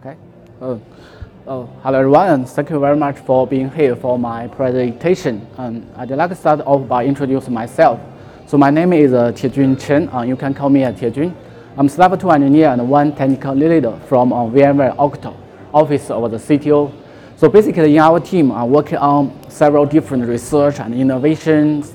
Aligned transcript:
Okay. 0.00 0.16
Oh, 0.60 0.80
oh, 1.48 1.68
hello 1.82 1.98
everyone, 1.98 2.30
and 2.30 2.48
thank 2.48 2.70
you 2.70 2.78
very 2.78 2.96
much 2.96 3.18
for 3.18 3.48
being 3.48 3.68
here 3.68 3.96
for 3.96 4.16
my 4.16 4.46
presentation. 4.46 5.44
Um, 5.56 5.84
I'd 5.96 6.10
like 6.10 6.30
to 6.30 6.36
start 6.36 6.60
off 6.60 6.86
by 6.86 7.04
introducing 7.04 7.52
myself. 7.52 7.98
So 8.46 8.56
my 8.56 8.70
name 8.70 8.92
is 8.92 9.12
uh, 9.12 9.32
Tiejun 9.32 9.84
Chen. 9.84 10.08
Uh, 10.10 10.22
you 10.22 10.36
can 10.36 10.54
call 10.54 10.70
me 10.70 10.84
uh, 10.84 10.92
Tiejun. 10.92 11.34
I'm 11.76 11.88
Slav 11.88 12.16
2 12.16 12.30
engineer 12.30 12.68
and 12.68 12.88
one 12.88 13.12
technical 13.12 13.56
leader 13.56 13.98
from 14.06 14.32
uh, 14.32 14.44
VMware 14.46 14.94
Octo, 14.96 15.36
office 15.74 16.10
of 16.10 16.30
the 16.30 16.36
CTO. 16.36 16.92
So 17.34 17.48
basically 17.48 17.96
in 17.96 17.98
our 18.00 18.20
team, 18.20 18.52
I'm 18.52 18.70
working 18.70 18.98
on 18.98 19.50
several 19.50 19.84
different 19.84 20.28
research 20.28 20.78
and 20.78 20.94
innovations, 20.94 21.92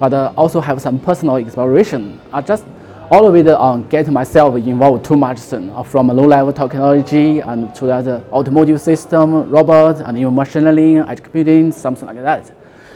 but 0.00 0.12
uh, 0.12 0.32
also 0.36 0.60
have 0.60 0.82
some 0.82 0.98
personal 0.98 1.36
exploration. 1.36 2.20
I 2.32 2.40
just 2.40 2.64
all 3.10 3.26
of 3.26 3.36
it 3.36 3.46
uh, 3.46 3.76
get 3.88 4.08
myself 4.08 4.56
involved 4.56 5.04
too 5.04 5.16
much 5.16 5.38
uh, 5.52 5.82
from 5.84 6.08
low-level 6.08 6.52
technology 6.52 7.38
and 7.38 7.72
to 7.74 7.86
the 7.86 8.24
automotive 8.32 8.80
system, 8.80 9.48
robots, 9.48 10.00
and 10.00 10.18
even 10.18 10.34
machine 10.34 10.64
learning, 10.64 10.98
edge 10.98 11.22
computing, 11.22 11.70
something 11.70 12.06
like 12.06 12.16
that. 12.16 12.50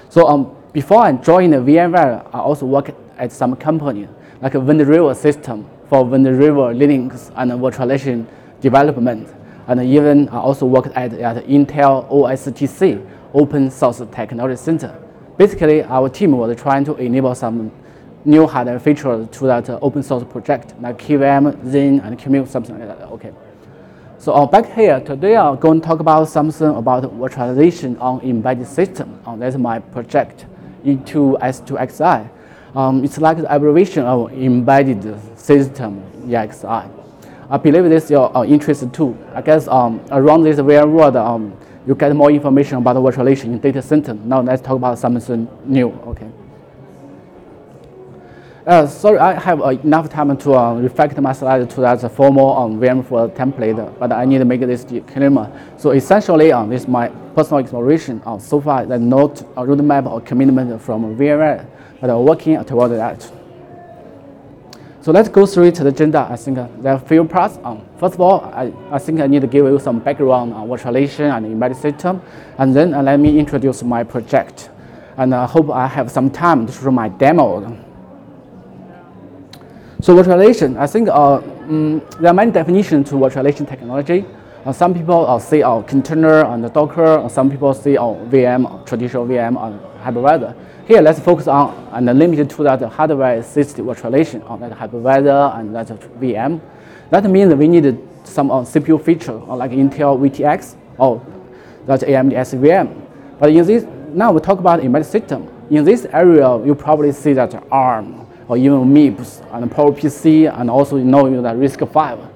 So 0.08 0.26
um, 0.26 0.56
before 0.72 1.02
I 1.02 1.12
joined 1.12 1.52
the 1.52 1.58
VMware, 1.58 2.26
I 2.32 2.38
also 2.40 2.66
worked 2.66 2.90
at 3.18 3.30
some 3.30 3.54
company 3.54 4.08
like 4.42 4.54
Wind 4.54 4.80
River 4.80 5.14
System 5.14 5.68
for 5.88 6.04
Wind 6.04 6.26
River 6.26 6.74
Linux 6.74 7.30
and 7.36 7.52
virtualization 7.52 8.26
development. 8.60 9.32
And 9.68 9.80
even 9.80 10.28
I 10.30 10.38
also 10.38 10.66
worked 10.66 10.88
at, 10.96 11.12
at 11.14 11.44
Intel 11.46 12.10
OSTC, 12.10 13.08
Open 13.32 13.70
Source 13.70 14.02
Technology 14.10 14.56
Center. 14.56 15.00
Basically, 15.36 15.84
our 15.84 16.08
team 16.08 16.32
was 16.32 16.60
trying 16.60 16.84
to 16.86 16.96
enable 16.96 17.34
some 17.36 17.70
new 18.24 18.46
hardware 18.46 18.78
features 18.78 19.28
to 19.30 19.46
that 19.46 19.70
uh, 19.70 19.78
open 19.82 20.02
source 20.02 20.24
project 20.24 20.74
like 20.80 20.98
KVM, 20.98 21.52
Xen, 21.64 22.04
and 22.04 22.18
QEMU, 22.18 22.46
something 22.46 22.78
like 22.78 22.88
that. 22.88 23.08
Okay. 23.08 23.32
So 24.18 24.34
uh, 24.34 24.46
back 24.46 24.72
here, 24.72 25.00
today 25.00 25.36
I'm 25.36 25.56
going 25.56 25.80
to 25.80 25.86
talk 25.86 26.00
about 26.00 26.28
something 26.28 26.68
about 26.68 27.04
virtualization 27.04 27.98
on 28.00 28.20
embedded 28.20 28.66
system. 28.66 29.18
Uh, 29.26 29.36
that's 29.36 29.56
my 29.56 29.78
project, 29.78 30.44
E2S2Xi. 30.84 32.28
Um, 32.74 33.02
it's 33.02 33.18
like 33.18 33.38
the 33.38 33.52
abbreviation 33.52 34.04
of 34.04 34.32
embedded 34.32 35.02
system, 35.38 36.02
ESXi. 36.26 36.90
I 37.48 37.56
believe 37.56 37.84
this 37.84 38.04
is 38.04 38.10
your 38.10 38.36
uh, 38.36 38.44
interest 38.44 38.92
too. 38.92 39.16
I 39.34 39.42
guess 39.42 39.66
um, 39.66 40.00
around 40.10 40.42
this 40.42 40.58
VMworld, 40.58 41.16
um, 41.16 41.56
you 41.86 41.94
get 41.94 42.14
more 42.14 42.30
information 42.30 42.76
about 42.76 42.96
virtualization 42.96 43.44
in 43.46 43.58
data 43.58 43.82
center. 43.82 44.14
Now 44.14 44.42
let's 44.42 44.62
talk 44.62 44.76
about 44.76 44.98
something 44.98 45.48
new. 45.64 45.88
Okay. 46.06 46.30
Uh, 48.66 48.86
sorry, 48.86 49.18
I 49.18 49.40
have 49.40 49.62
uh, 49.62 49.68
enough 49.68 50.10
time 50.10 50.36
to 50.36 50.52
uh, 50.52 50.74
reflect 50.74 51.18
my 51.18 51.32
slide 51.32 51.70
to 51.70 51.80
that 51.80 52.00
formal 52.12 52.54
um, 52.58 52.78
VMware 52.78 53.34
template, 53.34 53.98
but 53.98 54.12
I 54.12 54.26
need 54.26 54.36
to 54.36 54.44
make 54.44 54.60
this 54.60 54.84
clearer. 54.84 55.50
So 55.78 55.92
essentially, 55.92 56.52
uh, 56.52 56.66
this 56.66 56.82
is 56.82 56.88
my 56.88 57.08
personal 57.34 57.60
exploration. 57.60 58.20
Uh, 58.26 58.38
so 58.38 58.60
far, 58.60 58.84
there's 58.84 59.00
not 59.00 59.40
a 59.40 59.62
roadmap 59.64 60.04
or 60.04 60.20
commitment 60.20 60.82
from 60.82 61.16
VMware, 61.16 61.66
but 62.02 62.10
I'm 62.10 62.22
working 62.26 62.62
toward 62.66 62.90
that. 62.90 63.22
So 65.00 65.10
let's 65.10 65.30
go 65.30 65.46
through 65.46 65.70
the 65.70 65.88
agenda. 65.88 66.28
I 66.30 66.36
think 66.36 66.58
uh, 66.58 66.68
there 66.80 66.92
are 66.92 66.96
a 66.96 67.00
few 67.00 67.24
parts. 67.24 67.58
Um, 67.64 67.82
first 67.96 68.16
of 68.16 68.20
all, 68.20 68.42
I, 68.52 68.74
I 68.90 68.98
think 68.98 69.20
I 69.20 69.26
need 69.26 69.40
to 69.40 69.48
give 69.48 69.64
you 69.64 69.78
some 69.78 70.00
background 70.00 70.52
on 70.52 70.68
virtualization 70.68 71.34
and 71.34 71.46
embedded 71.46 71.78
system, 71.78 72.20
and 72.58 72.76
then 72.76 72.92
uh, 72.92 73.02
let 73.02 73.20
me 73.20 73.38
introduce 73.38 73.82
my 73.82 74.04
project. 74.04 74.68
And 75.16 75.34
I 75.34 75.46
hope 75.46 75.70
I 75.70 75.86
have 75.86 76.10
some 76.10 76.28
time 76.28 76.66
to 76.66 76.72
show 76.74 76.90
my 76.90 77.08
demo. 77.08 77.86
So 80.02 80.16
virtualization, 80.16 80.78
I 80.78 80.86
think 80.86 81.08
uh, 81.08 81.34
um, 81.34 82.00
there 82.20 82.30
are 82.30 82.34
many 82.34 82.50
definitions 82.50 83.10
to 83.10 83.16
virtualization 83.16 83.68
technology. 83.68 84.24
Uh, 84.64 84.72
some 84.72 84.94
people 84.94 85.26
uh, 85.26 85.38
say 85.38 85.60
uh, 85.60 85.82
container 85.82 86.42
and 86.46 86.72
Docker, 86.72 87.28
some 87.28 87.50
people 87.50 87.74
say 87.74 87.98
uh, 87.98 88.04
VM, 88.04 88.86
traditional 88.86 89.26
VM 89.26 89.62
and 89.62 89.78
hypervisor. 90.02 90.56
Here, 90.86 91.02
let's 91.02 91.20
focus 91.20 91.48
on 91.48 91.86
and 91.92 92.18
limited 92.18 92.48
to 92.48 92.62
that 92.62 92.80
hardware-assisted 92.80 93.84
virtualization 93.84 94.48
on 94.48 94.60
that 94.60 94.72
hypervisor 94.72 95.58
and 95.58 95.76
that 95.76 95.88
VM. 96.18 96.62
That 97.10 97.24
means 97.24 97.54
we 97.54 97.68
need 97.68 97.98
some 98.24 98.50
uh, 98.50 98.62
CPU 98.62 99.02
feature 99.04 99.38
uh, 99.38 99.54
like 99.54 99.72
Intel 99.72 100.18
VT-x 100.18 100.76
or 100.96 101.22
that 101.84 102.00
AMD 102.00 102.32
SVM. 102.32 103.06
But 103.38 103.50
in 103.50 103.66
this, 103.66 103.84
now 104.14 104.32
we 104.32 104.40
talk 104.40 104.60
about 104.60 104.80
embedded 104.80 105.08
system. 105.08 105.46
In 105.68 105.84
this 105.84 106.06
area, 106.06 106.64
you 106.64 106.74
probably 106.74 107.12
see 107.12 107.34
that 107.34 107.54
ARM, 107.70 108.26
or 108.50 108.56
even 108.56 108.92
MIPS 108.92 109.42
and 109.52 109.70
PowerPC, 109.70 110.52
and 110.58 110.68
also 110.68 110.96
know 110.96 111.30
the 111.30 111.48
RISC-V. 111.50 112.28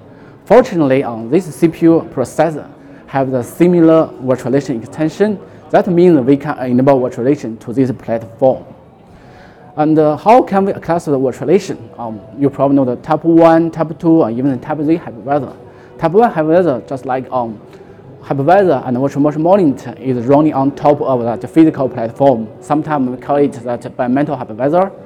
Fortunately, 0.45 1.03
on 1.03 1.29
this 1.29 1.45
CPU 1.57 2.09
processor 2.09 2.71
have 3.07 3.31
the 3.31 3.43
similar 3.43 4.07
virtualization 4.23 4.81
extension. 4.81 5.37
That 5.71 5.87
means 5.87 6.17
we 6.21 6.37
can 6.37 6.57
enable 6.59 7.01
virtualization 7.01 7.59
to 7.59 7.73
this 7.73 7.91
platform. 7.91 8.63
And 9.75 9.99
uh, 9.99 10.15
how 10.15 10.41
can 10.41 10.63
we 10.63 10.71
access 10.71 11.03
the 11.03 11.19
virtualization? 11.19 11.99
Um, 11.99 12.21
you 12.39 12.49
probably 12.49 12.77
know 12.77 12.85
the 12.85 12.95
type 12.95 13.25
1, 13.25 13.71
type 13.71 13.99
2, 13.99 14.23
and 14.23 14.37
even 14.37 14.51
the 14.51 14.65
type 14.65 14.77
Z 14.79 14.95
hypervisor. 14.95 15.53
Type 15.99 16.13
1 16.13 16.31
hypervisor, 16.31 16.87
just 16.87 17.05
like 17.05 17.29
um, 17.29 17.59
hypervisor 18.21 18.87
and 18.87 18.97
virtual 18.97 19.21
machine 19.21 19.43
monitor, 19.43 19.93
is 19.99 20.25
running 20.27 20.53
on 20.53 20.73
top 20.77 21.01
of 21.01 21.23
that 21.23 21.49
physical 21.49 21.89
platform. 21.89 22.47
Sometimes 22.61 23.09
we 23.09 23.17
call 23.17 23.35
it 23.35 23.51
that 23.51 23.85
environmental 23.85 24.37
hypervisor. 24.37 25.04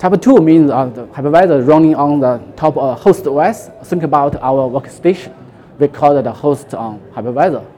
Type 0.00 0.18
2 0.18 0.38
means 0.40 0.70
uh, 0.70 0.86
the 0.86 1.06
hypervisor 1.08 1.68
running 1.68 1.94
on 1.94 2.20
the 2.20 2.38
top 2.56 2.74
of 2.78 2.98
host 2.98 3.26
OS. 3.26 3.68
Think 3.84 4.02
about 4.02 4.34
our 4.36 4.66
workstation. 4.66 5.36
We 5.78 5.88
call 5.88 6.16
it 6.16 6.22
the 6.22 6.32
host 6.32 6.72
um, 6.72 7.00
hypervisor. 7.12 7.70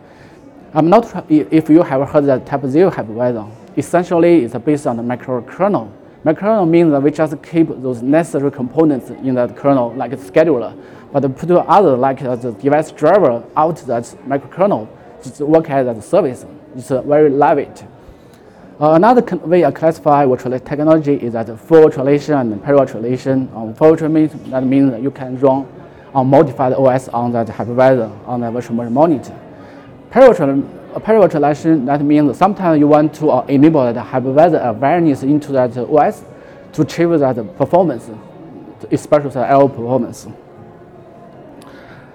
I'm 0.72 0.88
not 0.88 1.28
if 1.28 1.68
you 1.68 1.82
have 1.82 2.08
heard 2.08 2.26
that 2.26 2.46
Type 2.46 2.64
0 2.64 2.92
hypervisor. 2.92 3.50
Essentially, 3.76 4.44
it's 4.44 4.56
based 4.58 4.86
on 4.86 4.98
the 4.98 5.02
microkernel. 5.02 5.90
Microkernel 6.24 6.70
means 6.70 6.92
that 6.92 7.02
we 7.02 7.10
just 7.10 7.42
keep 7.42 7.66
those 7.82 8.02
necessary 8.02 8.52
components 8.52 9.10
in 9.10 9.34
that 9.34 9.56
kernel, 9.56 9.92
like 9.94 10.12
a 10.12 10.16
scheduler. 10.16 10.80
But 11.12 11.22
put 11.36 11.50
other, 11.50 11.96
like 11.96 12.20
the 12.20 12.52
device 12.52 12.92
driver, 12.92 13.42
out 13.56 13.78
that 13.78 14.04
microkernel, 14.28 14.88
just 15.24 15.40
work 15.40 15.68
as 15.70 15.88
a 15.88 16.00
service. 16.00 16.46
It's 16.76 16.88
very 16.88 17.30
lightweight. 17.30 17.82
Uh, 18.80 18.92
another 18.94 19.22
way 19.36 19.64
I 19.64 19.70
classify 19.70 20.24
virtualization 20.24 20.64
technology 20.64 21.14
is 21.14 21.34
that 21.34 21.46
full 21.60 21.88
virtualization 21.88 22.40
and 22.40 22.62
para-virtualization. 22.62 23.54
Um, 23.54 23.74
full 23.74 23.94
virtualization 23.94 24.50
that 24.50 24.64
means 24.64 24.90
that 24.92 25.02
you 25.02 25.10
can 25.10 25.38
run 25.38 25.66
a 26.14 26.24
modified 26.24 26.72
OS 26.72 27.08
on 27.08 27.32
that 27.32 27.48
hypervisor 27.48 28.10
on 28.26 28.40
the 28.40 28.50
virtual 28.50 28.76
monitor. 28.90 29.38
Para-virtualization 30.10 31.84
that 31.86 32.02
means 32.02 32.36
sometimes 32.36 32.78
you 32.80 32.88
want 32.88 33.14
to 33.14 33.30
uh, 33.30 33.44
enable 33.46 33.92
the 33.92 34.00
hypervisor 34.00 34.64
awareness 34.66 35.22
into 35.22 35.52
that 35.52 35.76
OS 35.76 36.24
to 36.72 36.82
achieve 36.82 37.10
that 37.18 37.36
performance, 37.58 38.10
especially 38.90 39.30
the 39.30 39.50
L 39.50 39.68
performance. 39.68 40.26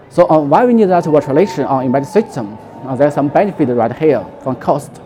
So 0.09 0.27
uh, 0.27 0.39
why 0.39 0.65
we 0.65 0.73
need 0.73 0.85
that 0.85 1.03
virtualization 1.03 1.69
on 1.69 1.85
embedded 1.85 2.09
system? 2.09 2.57
Uh, 2.83 2.95
there's 2.95 3.13
some 3.13 3.27
benefit 3.29 3.69
right 3.69 3.95
here 3.95 4.25
from 4.41 4.55
cost. 4.55 5.01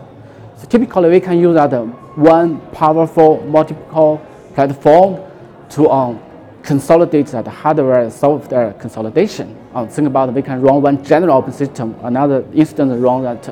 So 0.62 0.68
typically, 0.68 1.10
we 1.10 1.18
can 1.18 1.40
use 1.40 1.54
that 1.54 1.72
one 2.16 2.60
powerful 2.70 3.42
multiple 3.46 4.24
platform 4.54 5.20
to 5.70 5.90
um, 5.90 6.20
consolidate 6.62 7.26
that 7.28 7.48
hardware 7.48 8.08
software 8.08 8.72
consolidation. 8.74 9.58
Um, 9.74 9.88
think 9.88 10.06
about 10.06 10.32
we 10.32 10.40
can 10.40 10.60
run 10.62 10.80
one 10.80 11.02
general 11.02 11.38
operating 11.38 11.66
system, 11.66 11.96
another 12.04 12.46
instance 12.54 12.94
run 12.94 13.24
that 13.24 13.48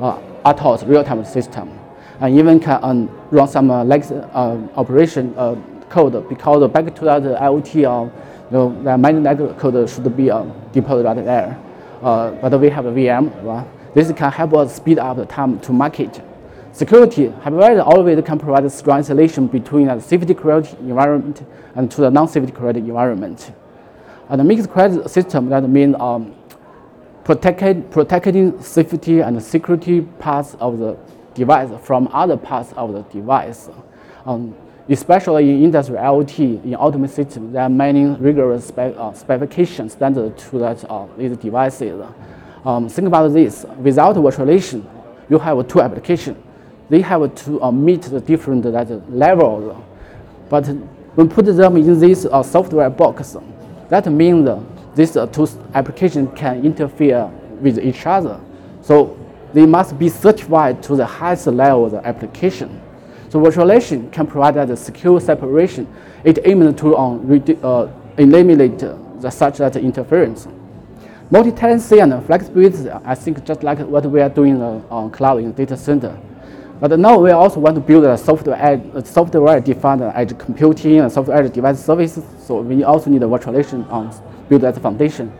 uh, 0.00 0.18
RTOS 0.46 0.88
real-time 0.88 1.22
system, 1.26 1.78
and 2.20 2.38
even 2.38 2.58
can 2.58 2.82
um, 2.82 3.10
run 3.30 3.46
some 3.46 3.70
uh, 3.70 3.84
uh, 3.84 4.58
operation 4.76 5.34
uh, 5.36 5.56
code 5.90 6.26
because 6.30 6.70
back 6.70 6.94
to 6.94 7.04
that 7.04 7.22
IoT, 7.24 7.84
uh, 7.84 8.10
you 8.50 8.56
know, 8.56 8.82
the 8.82 8.96
many 8.96 9.22
code 9.58 9.90
should 9.90 10.16
be 10.16 10.30
uh, 10.30 10.44
deployed 10.72 11.04
right 11.04 11.22
there. 11.22 11.60
Uh, 12.00 12.30
but 12.30 12.58
we 12.58 12.70
have 12.70 12.86
a 12.86 12.90
VM, 12.90 13.44
right? 13.44 13.66
This 13.94 14.10
can 14.12 14.32
help 14.32 14.54
us 14.54 14.76
speed 14.76 14.98
up 14.98 15.18
the 15.18 15.26
time 15.26 15.60
to 15.60 15.70
market. 15.70 16.22
Security, 16.74 17.28
hypervisor 17.28 17.86
always 17.86 18.20
can 18.24 18.36
provide 18.36 18.68
strong 18.72 18.98
isolation 18.98 19.46
between 19.46 19.86
the 19.86 20.00
safety 20.00 20.34
critical 20.34 20.76
environment 20.80 21.46
and 21.76 21.88
to 21.88 22.00
the 22.00 22.10
non-safety 22.10 22.50
critical 22.50 22.88
environment. 22.88 23.52
And 24.28 24.40
the 24.40 24.44
mixed 24.44 24.68
credit 24.68 25.08
system, 25.08 25.50
that 25.50 25.62
means 25.70 25.94
um, 26.00 26.34
protecting, 27.22 27.84
protecting 27.90 28.60
safety 28.60 29.20
and 29.20 29.40
security 29.40 30.00
parts 30.00 30.56
of 30.58 30.80
the 30.80 30.98
device 31.34 31.70
from 31.84 32.08
other 32.12 32.36
parts 32.36 32.72
of 32.72 32.92
the 32.92 33.02
device. 33.02 33.70
Um, 34.26 34.56
especially 34.88 35.50
in 35.50 35.62
industrial 35.62 36.02
IoT, 36.02 36.64
in 36.64 36.74
automated 36.74 37.14
systems, 37.14 37.52
there 37.52 37.62
are 37.62 37.68
many 37.68 38.04
rigorous 38.04 38.72
uh, 38.76 39.12
specifications 39.12 39.92
standard 39.92 40.36
to 40.38 40.58
that 40.58 40.84
uh, 40.90 41.06
these 41.16 41.36
devices. 41.36 42.04
Um, 42.64 42.88
think 42.88 43.06
about 43.06 43.28
this, 43.28 43.64
without 43.78 44.16
virtualization, 44.16 44.84
you 45.30 45.38
have 45.38 45.68
two 45.68 45.80
applications 45.80 46.43
they 46.94 47.00
have 47.00 47.34
to 47.34 47.60
uh, 47.60 47.72
meet 47.72 48.02
the 48.02 48.20
different 48.20 48.64
uh, 48.64 48.84
levels. 49.08 49.76
But 50.48 50.64
when 51.16 51.28
put 51.28 51.44
them 51.46 51.76
in 51.76 51.98
this 51.98 52.24
uh, 52.24 52.40
software 52.44 52.88
box, 52.88 53.36
that 53.88 54.06
means 54.12 54.48
these 54.94 55.16
uh, 55.16 55.26
two 55.26 55.48
applications 55.74 56.30
can 56.38 56.64
interfere 56.64 57.26
with 57.60 57.80
each 57.80 58.06
other. 58.06 58.40
So 58.80 59.18
they 59.52 59.66
must 59.66 59.98
be 59.98 60.08
certified 60.08 60.84
to 60.84 60.94
the 60.94 61.04
highest 61.04 61.48
level 61.48 61.86
of 61.86 61.90
the 61.90 62.06
application. 62.06 62.80
So 63.28 63.40
virtualization 63.40 64.12
can 64.12 64.28
provide 64.28 64.54
that 64.54 64.76
secure 64.78 65.20
separation. 65.20 65.92
It 66.22 66.38
aims 66.46 66.80
to 66.80 66.96
um, 66.96 67.42
uh, 67.60 67.88
eliminate 68.18 68.78
the, 68.78 69.30
such 69.32 69.58
that 69.58 69.74
interference. 69.74 70.46
Multi-tenancy 71.28 71.98
and 71.98 72.24
flexibility, 72.24 72.88
I 73.04 73.16
think 73.16 73.44
just 73.44 73.64
like 73.64 73.80
what 73.80 74.06
we 74.06 74.20
are 74.20 74.28
doing 74.28 74.62
uh, 74.62 74.80
on 74.90 75.10
cloud 75.10 75.38
in 75.38 75.50
data 75.50 75.76
center. 75.76 76.16
But 76.80 76.98
now 76.98 77.18
we 77.18 77.30
also 77.30 77.60
want 77.60 77.76
to 77.76 77.80
build 77.80 78.04
a 78.04 78.18
software, 78.18 78.82
software-defined 79.04 80.02
edge 80.02 80.36
computing 80.38 81.00
and 81.00 81.10
software 81.10 81.42
edge 81.42 81.52
device 81.52 81.84
services. 81.84 82.24
So 82.38 82.60
we 82.60 82.82
also 82.82 83.10
need 83.10 83.22
a 83.22 83.26
virtualization 83.26 83.90
on 83.90 84.12
build 84.48 84.64
as 84.64 84.76
a 84.76 84.80
foundation. 84.80 85.32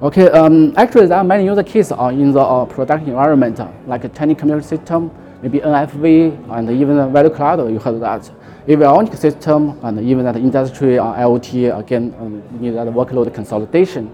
Okay, 0.00 0.28
um, 0.30 0.74
actually 0.76 1.06
there 1.06 1.18
are 1.18 1.24
many 1.24 1.44
use 1.44 1.62
cases 1.64 1.92
uh, 1.92 2.06
in 2.06 2.32
the 2.32 2.40
uh, 2.40 2.64
product 2.66 3.06
environment, 3.06 3.60
uh, 3.60 3.70
like 3.86 4.02
a 4.04 4.08
training 4.08 4.34
computer 4.34 4.62
system, 4.62 5.12
maybe 5.42 5.60
NFV, 5.60 6.50
and 6.50 6.70
even 6.70 6.96
the 6.96 7.06
value 7.06 7.30
cloud, 7.30 7.70
you 7.70 7.78
heard 7.78 8.00
that. 8.00 8.28
Avionic 8.66 9.16
system, 9.16 9.78
and 9.84 10.00
even 10.00 10.24
that 10.24 10.36
industry 10.36 10.98
uh, 10.98 11.04
IoT, 11.04 11.78
again, 11.78 12.14
um, 12.18 12.42
need 12.60 12.70
that 12.70 12.88
workload 12.88 13.32
consolidation. 13.34 14.12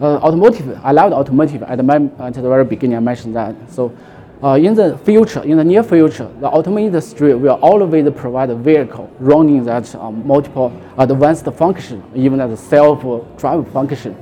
Uh, 0.00 0.16
automotive, 0.16 0.80
I 0.82 0.92
love 0.92 1.12
automotive. 1.12 1.62
At 1.64 1.76
the, 1.76 2.10
at 2.18 2.32
the 2.32 2.40
very 2.40 2.64
beginning, 2.64 2.96
I 2.96 3.00
mentioned 3.00 3.36
that. 3.36 3.54
So 3.70 3.94
in 4.42 4.74
the 4.74 4.98
future, 5.04 5.42
in 5.42 5.58
the 5.58 5.64
near 5.64 5.82
future, 5.82 6.30
the 6.40 6.46
automotive 6.46 6.86
industry 6.86 7.34
will 7.34 7.58
always 7.60 8.10
provide 8.14 8.48
a 8.48 8.54
vehicle 8.54 9.10
running 9.18 9.64
that 9.64 9.94
um, 9.94 10.26
multiple 10.26 10.72
advanced 10.96 11.44
function, 11.52 12.02
even 12.14 12.40
as 12.40 12.50
a 12.50 12.56
self-drive 12.56 13.70
function. 13.70 14.16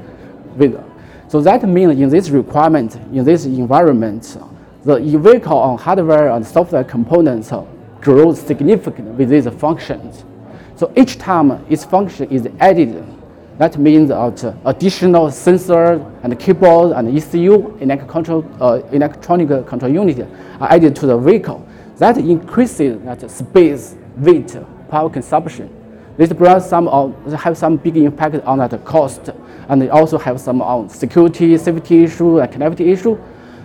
With, 0.56 0.82
so 1.28 1.40
that 1.42 1.62
means 1.68 2.00
in 2.00 2.08
this 2.08 2.30
requirement, 2.30 2.96
in 3.12 3.24
this 3.24 3.44
environment, 3.44 4.36
the 4.84 4.98
vehicle 4.98 5.56
on 5.56 5.78
hardware 5.78 6.30
and 6.30 6.44
software 6.44 6.82
components 6.82 7.52
grows 8.00 8.40
significantly 8.40 9.12
with 9.12 9.28
these 9.28 9.46
functions. 9.60 10.24
So 10.74 10.92
each 10.96 11.18
time 11.18 11.64
its 11.68 11.84
function 11.84 12.28
is 12.30 12.48
added 12.58 13.04
that 13.58 13.76
means 13.76 14.08
that 14.08 14.56
additional 14.64 15.32
sensor 15.32 15.94
and 16.22 16.38
keyboard 16.38 16.92
and 16.92 17.16
ECU, 17.16 17.76
uh, 17.80 18.82
electronic 18.92 19.66
control 19.66 19.92
unit, 19.92 20.28
are 20.60 20.70
added 20.72 20.94
to 20.94 21.06
the 21.06 21.18
vehicle. 21.18 21.66
That 21.96 22.18
increases 22.18 23.02
that 23.02 23.28
space, 23.28 23.96
weight, 24.16 24.56
power 24.88 25.10
consumption. 25.10 25.74
This 26.16 26.32
brings 26.32 26.66
some 26.66 26.86
uh, 26.86 27.10
have 27.36 27.58
some 27.58 27.76
big 27.76 27.96
impact 27.96 28.36
on 28.44 28.58
that 28.58 28.84
cost, 28.84 29.30
and 29.68 29.82
they 29.82 29.88
also 29.88 30.18
have 30.18 30.40
some 30.40 30.62
uh, 30.62 30.86
security, 30.86 31.58
safety 31.58 32.04
issue, 32.04 32.38
and 32.38 32.52
connectivity 32.52 32.92
issue. 32.92 33.18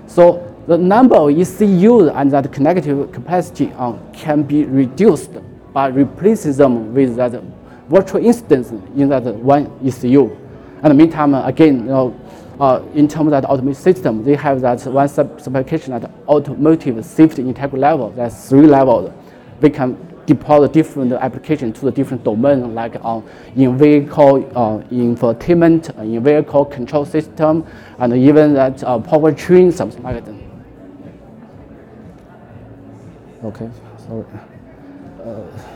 So 0.08 0.56
the 0.66 0.78
number 0.78 1.16
of 1.16 1.30
ECUs 1.30 2.12
and 2.16 2.32
that 2.32 2.52
connective 2.52 3.12
capacity 3.12 3.72
uh, 3.78 3.94
can 4.12 4.42
be 4.42 4.66
reduced 4.66 5.32
by 5.72 5.88
replacing 5.88 6.54
them 6.54 6.96
with 6.96 7.16
that 7.16 7.34
virtual 7.90 8.26
instance 8.26 8.72
in 8.96 9.10
that 9.10 9.24
one 9.24 9.72
ECU. 9.86 10.36
And 10.82 10.98
meantime, 10.98 11.34
again, 11.34 11.80
you 11.80 11.84
know, 11.86 12.20
uh, 12.60 12.84
in 12.94 13.08
terms 13.08 13.28
of 13.28 13.32
that 13.32 13.46
automotive 13.46 13.82
system, 13.82 14.24
they 14.24 14.36
have 14.36 14.62
that 14.62 14.86
one 14.86 15.08
specification 15.08 15.94
at 15.94 16.10
automotive 16.28 17.04
safety 17.04 17.42
integrity 17.42 17.82
level, 17.82 18.10
that's 18.12 18.50
three 18.50 18.68
levels. 18.68 19.12
We 19.62 19.70
can 19.70 19.98
deploy 20.26 20.62
the 20.62 20.70
different 20.70 21.12
application 21.14 21.74
to 21.74 21.82
the 21.86 21.92
different 21.92 22.24
domain, 22.24 22.74
like 22.76 22.96
uh, 23.02 23.22
in 23.56 23.78
vehicle 23.78 24.46
uh, 24.56 24.80
infotainment, 24.90 25.98
uh, 25.98 26.04
in 26.04 26.24
vehicle 26.24 26.66
control 26.66 27.06
system, 27.06 27.66
and 28.00 28.14
even 28.14 28.54
that 28.54 28.84
uh, 28.84 29.00
powertrain, 29.00 29.74
something 29.74 30.04
like 30.04 30.24
that. 30.24 30.36
Okay, 33.44 33.70
sorry. 33.98 34.26
Uh, 35.26 35.73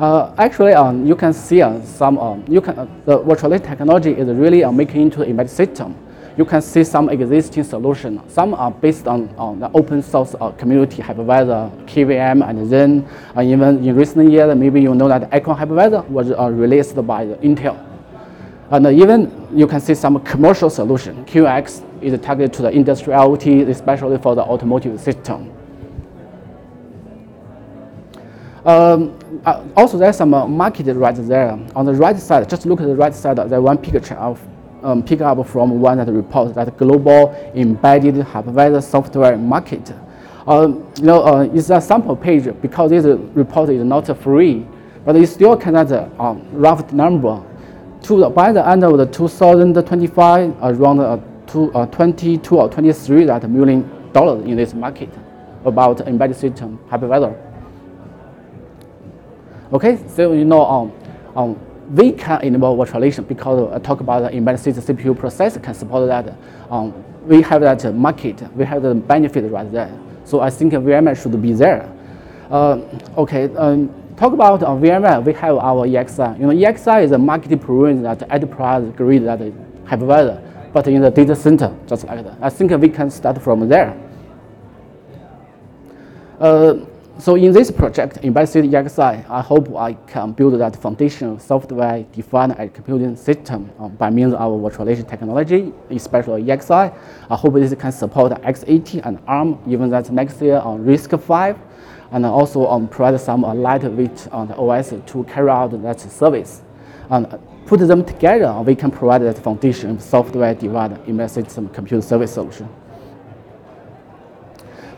uh, 0.00 0.34
actually, 0.38 0.72
um, 0.72 1.06
you 1.06 1.14
can 1.14 1.32
see 1.32 1.62
uh, 1.62 1.80
some, 1.82 2.18
um, 2.18 2.44
you 2.48 2.60
can, 2.60 2.76
uh, 2.76 2.86
the 3.04 3.18
virtualization 3.20 3.64
technology 3.64 4.10
is 4.10 4.26
really 4.28 4.64
uh, 4.64 4.72
making 4.72 5.02
into 5.02 5.18
the 5.18 5.28
embedded 5.28 5.52
system. 5.52 5.96
You 6.36 6.44
can 6.44 6.62
see 6.62 6.82
some 6.82 7.08
existing 7.10 7.62
solutions. 7.62 8.20
Some 8.32 8.54
are 8.54 8.72
based 8.72 9.06
on, 9.06 9.32
on 9.38 9.60
the 9.60 9.70
open 9.72 10.02
source 10.02 10.34
uh, 10.40 10.50
community 10.50 11.00
hypervisor, 11.00 11.70
KVM, 11.86 12.48
and 12.48 12.68
then 12.68 13.08
uh, 13.36 13.42
even 13.42 13.86
in 13.86 13.94
recent 13.94 14.32
years, 14.32 14.52
maybe 14.56 14.80
you 14.82 14.92
know 14.96 15.06
that 15.06 15.30
ACRN 15.30 15.56
hypervisor 15.56 16.08
was 16.08 16.30
released 16.52 16.96
by 17.06 17.26
Intel. 17.26 17.78
And 18.70 18.86
even 18.86 19.48
you 19.56 19.68
can 19.68 19.80
see 19.80 19.94
some 19.94 20.18
commercial 20.24 20.70
solution. 20.70 21.24
QNX 21.26 22.02
is 22.02 22.20
targeted 22.20 22.52
to 22.54 22.62
the 22.62 22.70
industrial 22.70 23.20
IoT, 23.20 23.68
especially 23.68 24.18
for 24.18 24.34
the 24.34 24.42
automotive 24.42 24.98
system. 25.00 25.53
Um, 28.64 29.18
uh, 29.44 29.62
also, 29.76 29.98
there's 29.98 30.16
some 30.16 30.32
uh, 30.32 30.46
market 30.46 30.86
right 30.94 31.14
there. 31.14 31.58
On 31.76 31.84
the 31.84 31.92
right 31.92 32.18
side, 32.18 32.48
just 32.48 32.64
look 32.64 32.80
at 32.80 32.86
the 32.86 32.96
right 32.96 33.14
side, 33.14 33.36
there's 33.36 33.50
one 33.52 33.76
picture 33.76 34.14
of 34.14 34.40
um, 34.82 35.02
pick 35.02 35.20
up 35.20 35.46
from 35.46 35.80
one 35.80 35.98
that 35.98 36.08
reports 36.08 36.54
that 36.54 36.76
global 36.78 37.32
embedded 37.54 38.14
hypervisor 38.16 38.82
software 38.82 39.36
market. 39.36 39.92
Um, 40.46 40.90
you 40.96 41.04
know, 41.04 41.24
uh, 41.24 41.48
it's 41.52 41.70
a 41.70 41.80
sample 41.80 42.16
page 42.16 42.44
because 42.62 42.90
this 42.90 43.04
report 43.34 43.70
is 43.70 43.84
not 43.84 44.06
free, 44.18 44.66
but 45.04 45.16
you 45.16 45.26
still 45.26 45.56
can 45.56 45.74
cannot 45.74 46.20
um, 46.20 46.46
rough 46.52 46.92
number. 46.92 47.42
To, 48.04 48.28
by 48.30 48.52
the 48.52 48.66
end 48.66 48.84
of 48.84 48.98
the 48.98 49.06
2025, 49.06 50.56
around 50.62 51.00
uh, 51.00 51.18
two, 51.46 51.72
uh, 51.72 51.86
22 51.86 52.56
or 52.56 52.68
23 52.68 53.24
that 53.24 53.48
million 53.48 54.12
dollars 54.12 54.44
in 54.44 54.56
this 54.56 54.74
market 54.74 55.08
about 55.64 56.00
embedded 56.02 56.36
system 56.36 56.78
hypervisor. 56.90 57.43
Okay, 59.74 59.98
so 60.06 60.32
you 60.32 60.44
know, 60.44 60.64
um, 60.64 60.92
um, 61.34 61.94
we 61.96 62.12
can 62.12 62.40
enable 62.42 62.76
virtualization 62.76 63.26
because 63.26 63.72
I 63.72 63.80
talk 63.80 63.98
about 63.98 64.20
the 64.20 64.32
embedded 64.32 64.60
system 64.60 64.96
CPU 64.96 65.16
processor 65.16 65.60
can 65.60 65.74
support 65.74 66.06
that. 66.06 66.32
Um, 66.70 66.94
we 67.26 67.42
have 67.42 67.60
that 67.62 67.92
market, 67.92 68.40
we 68.54 68.64
have 68.64 68.82
the 68.82 68.94
benefit 68.94 69.50
right 69.50 69.70
there. 69.72 69.92
So 70.24 70.38
I 70.38 70.50
think 70.50 70.74
VMware 70.74 71.20
should 71.20 71.42
be 71.42 71.54
there. 71.54 71.92
Uh, 72.50 72.82
okay, 73.16 73.52
um, 73.56 73.92
talk 74.16 74.32
about 74.32 74.62
uh, 74.62 74.68
VMware, 74.68 75.24
we 75.24 75.32
have 75.32 75.56
our 75.56 75.88
ESXi. 75.88 76.38
You 76.38 76.46
know, 76.46 76.52
ESXi 76.52 77.02
is 77.02 77.10
a 77.10 77.18
market 77.18 77.60
proven 77.60 78.04
that 78.04 78.22
enterprise 78.30 78.88
grade 78.96 79.24
that 79.24 79.40
hypervisor, 79.86 80.72
but 80.72 80.86
in 80.86 81.02
the 81.02 81.10
data 81.10 81.34
center, 81.34 81.76
just 81.88 82.06
like 82.06 82.22
that. 82.22 82.38
I 82.40 82.48
think 82.48 82.70
we 82.80 82.88
can 82.88 83.10
start 83.10 83.42
from 83.42 83.68
there. 83.68 84.00
Uh, 86.38 86.76
so 87.16 87.36
in 87.36 87.52
this 87.52 87.70
project, 87.70 88.18
Embedded 88.24 88.64
ESXi, 88.64 89.30
I 89.30 89.40
hope 89.40 89.76
I 89.76 89.92
can 89.92 90.32
build 90.32 90.58
that 90.58 90.74
foundation 90.74 91.38
software-defined 91.38 92.56
edge 92.58 92.74
computing 92.74 93.14
system 93.14 93.70
um, 93.78 93.94
by 93.94 94.10
means 94.10 94.34
of 94.34 94.40
our 94.40 94.58
virtualization 94.58 95.08
technology, 95.08 95.72
especially 95.90 96.42
ESXi. 96.42 96.92
I 97.30 97.36
hope 97.36 97.54
this 97.54 97.72
can 97.76 97.92
support 97.92 98.32
x86 98.42 99.06
and 99.06 99.20
ARM, 99.28 99.60
even 99.68 99.90
that 99.90 100.10
next 100.10 100.42
year 100.42 100.58
on 100.58 100.84
RISC-V, 100.84 101.56
and 102.10 102.26
also 102.26 102.66
um, 102.66 102.88
provide 102.88 103.20
some 103.20 103.44
uh, 103.44 103.54
lightweight 103.54 104.26
on 104.32 104.48
the 104.48 104.56
OS 104.56 104.92
to 105.06 105.24
carry 105.24 105.50
out 105.50 105.80
that 105.82 106.00
service. 106.00 106.62
And 107.10 107.38
put 107.66 107.78
them 107.78 108.04
together, 108.04 108.60
we 108.60 108.74
can 108.74 108.90
provide 108.90 109.22
that 109.22 109.38
foundation 109.38 110.00
software-defined 110.00 110.98
embedded 111.06 111.30
system 111.30 111.68
computer 111.68 112.02
service 112.02 112.34
solution. 112.34 112.68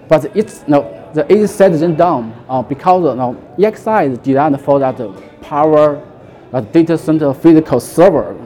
But 0.09 0.37
it's 0.37 0.67
no 0.69 0.97
the 1.17 1.33
is 1.33 1.53
set 1.53 1.73
them 1.73 1.97
down 1.97 2.45
uh, 2.49 2.63
because 2.63 3.03
you 3.03 3.17
know, 3.17 3.43
ESXi 3.59 4.13
is 4.13 4.19
designed 4.19 4.61
for 4.61 4.79
that 4.79 4.97
power, 5.41 6.07
that 6.53 6.73
data 6.73 6.97
center 6.97 7.33
physical 7.35 7.81
server. 7.81 8.37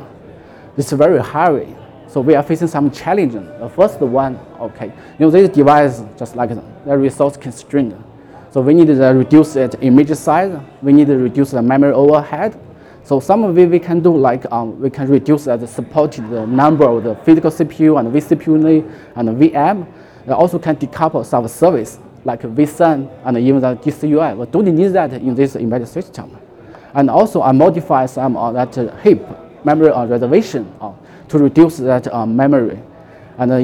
It's 0.77 0.93
very 0.93 1.23
heavy. 1.23 1.77
So 2.07 2.21
we 2.21 2.35
are 2.35 2.43
facing 2.43 2.69
some 2.69 2.91
challenges. 2.91 3.47
The 3.59 3.69
first 3.69 4.01
one, 4.01 4.37
okay, 4.61 4.87
you 4.87 4.93
know, 5.19 5.31
this 5.31 5.49
device 5.51 6.03
just 6.17 6.37
like 6.37 6.51
the 6.51 6.97
resource 6.97 7.37
constrained. 7.37 8.03
So 8.51 8.61
we 8.61 8.75
need 8.75 8.87
to 8.87 8.95
reduce 8.95 9.55
its 9.57 9.77
image 9.81 10.11
size. 10.15 10.59
We 10.83 10.93
need 10.93 11.09
to 11.09 11.17
reduce 11.17 11.51
the 11.53 11.63
memory 11.63 11.93
overhead. 11.93 12.59
So 13.05 13.19
some 13.21 13.45
of 13.45 13.59
it 13.59 13.69
we 13.69 13.79
can 13.79 14.01
do 14.01 14.17
like 14.17 14.51
um, 14.53 14.81
we 14.81 14.91
can 14.91 15.09
reduce 15.09 15.45
the 15.45 15.67
supported 15.67 16.31
the 16.31 16.47
number 16.47 16.89
of 16.89 17.03
the 17.03 17.17
physical 17.25 17.51
CPU 17.51 17.99
and 17.99 18.13
vCPU 18.13 18.93
and 19.17 19.29
VM. 19.41 19.87
We 20.31 20.37
also 20.37 20.61
can 20.61 20.77
decouple 20.77 21.27
some 21.27 21.49
service 21.49 21.99
like 22.25 22.43
vSAN 22.43 23.11
and 23.25 23.37
even 23.37 23.61
the 23.61 23.75
DCUI. 23.75 24.37
We 24.37 24.47
don't 24.47 24.65
need 24.67 24.93
that 24.93 25.13
in 25.13 25.35
this 25.35 25.57
embedded 25.57 25.89
system. 25.89 26.39
And 26.95 27.11
also 27.11 27.43
I 27.43 27.51
modify 27.51 28.07
some 28.07 28.37
of 28.37 28.55
that 28.55 29.01
heap 29.03 29.21
memory 29.65 29.91
or 29.91 30.07
reservation 30.07 30.73
uh, 30.81 30.93
to 31.31 31.39
reduce 31.39 31.79
that 31.79 32.15
uh, 32.15 32.27
memory. 32.27 32.79
And 33.39 33.51
uh, 33.51 33.57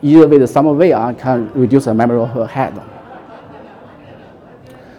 either 0.00 0.26
with 0.26 0.48
some 0.48 0.64
way 0.78 0.94
I 0.94 1.12
can 1.12 1.52
reduce 1.52 1.84
the 1.84 1.92
memory 1.92 2.20
overhead. 2.20 2.82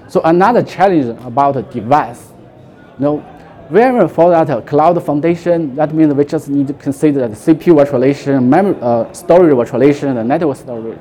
So 0.08 0.22
another 0.26 0.62
challenge 0.62 1.06
about 1.26 1.72
device, 1.72 2.34
you 3.00 3.04
know, 3.04 3.35
VMware 3.70 4.12
for 4.12 4.30
that 4.30 4.68
cloud 4.68 5.04
foundation, 5.04 5.74
that 5.74 5.92
means 5.92 6.14
we 6.14 6.24
just 6.24 6.50
need 6.50 6.68
to 6.68 6.74
consider 6.76 7.28
the 7.28 7.36
CPU 7.36 7.74
virtualization, 7.84 8.44
memory, 8.44 8.78
uh, 8.80 9.12
storage 9.12 9.54
virtualization, 9.54 10.20
and 10.20 10.30
network 10.30 10.56
storage. 10.56 11.00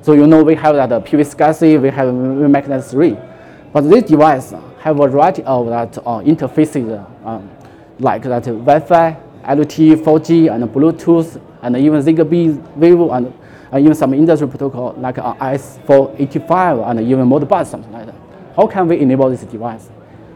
So 0.00 0.14
you 0.14 0.26
know 0.26 0.42
we 0.42 0.54
have 0.54 0.74
that 0.76 0.90
uh, 0.90 1.00
PV 1.00 1.20
SCSI, 1.34 1.82
we 1.82 1.90
have 1.90 2.08
VMXNET3. 2.08 3.70
But 3.74 3.82
this 3.82 4.04
device 4.04 4.54
have 4.80 4.98
a 4.98 5.06
variety 5.06 5.42
of 5.42 5.66
that 5.66 5.98
uh, 5.98 6.22
interfaces 6.22 7.04
um, 7.26 7.50
like 7.98 8.22
that 8.22 8.44
Wi-Fi, 8.44 9.16
LTE, 9.44 9.96
4G, 9.96 10.50
and 10.50 10.64
Bluetooth, 10.64 11.38
and 11.60 11.76
even 11.76 12.02
Zigbee, 12.02 12.58
Vivo, 12.76 13.10
and 13.10 13.34
uh, 13.70 13.78
even 13.78 13.94
some 13.94 14.14
industry 14.14 14.48
protocol 14.48 14.94
like 14.96 15.18
uh, 15.18 15.34
RS485 15.34 16.90
and 16.90 17.00
even 17.00 17.28
Modbus, 17.28 17.66
something 17.66 17.92
like 17.92 18.06
that. 18.06 18.14
How 18.56 18.66
can 18.66 18.88
we 18.88 18.98
enable 18.98 19.28
this 19.28 19.42
device? 19.42 19.90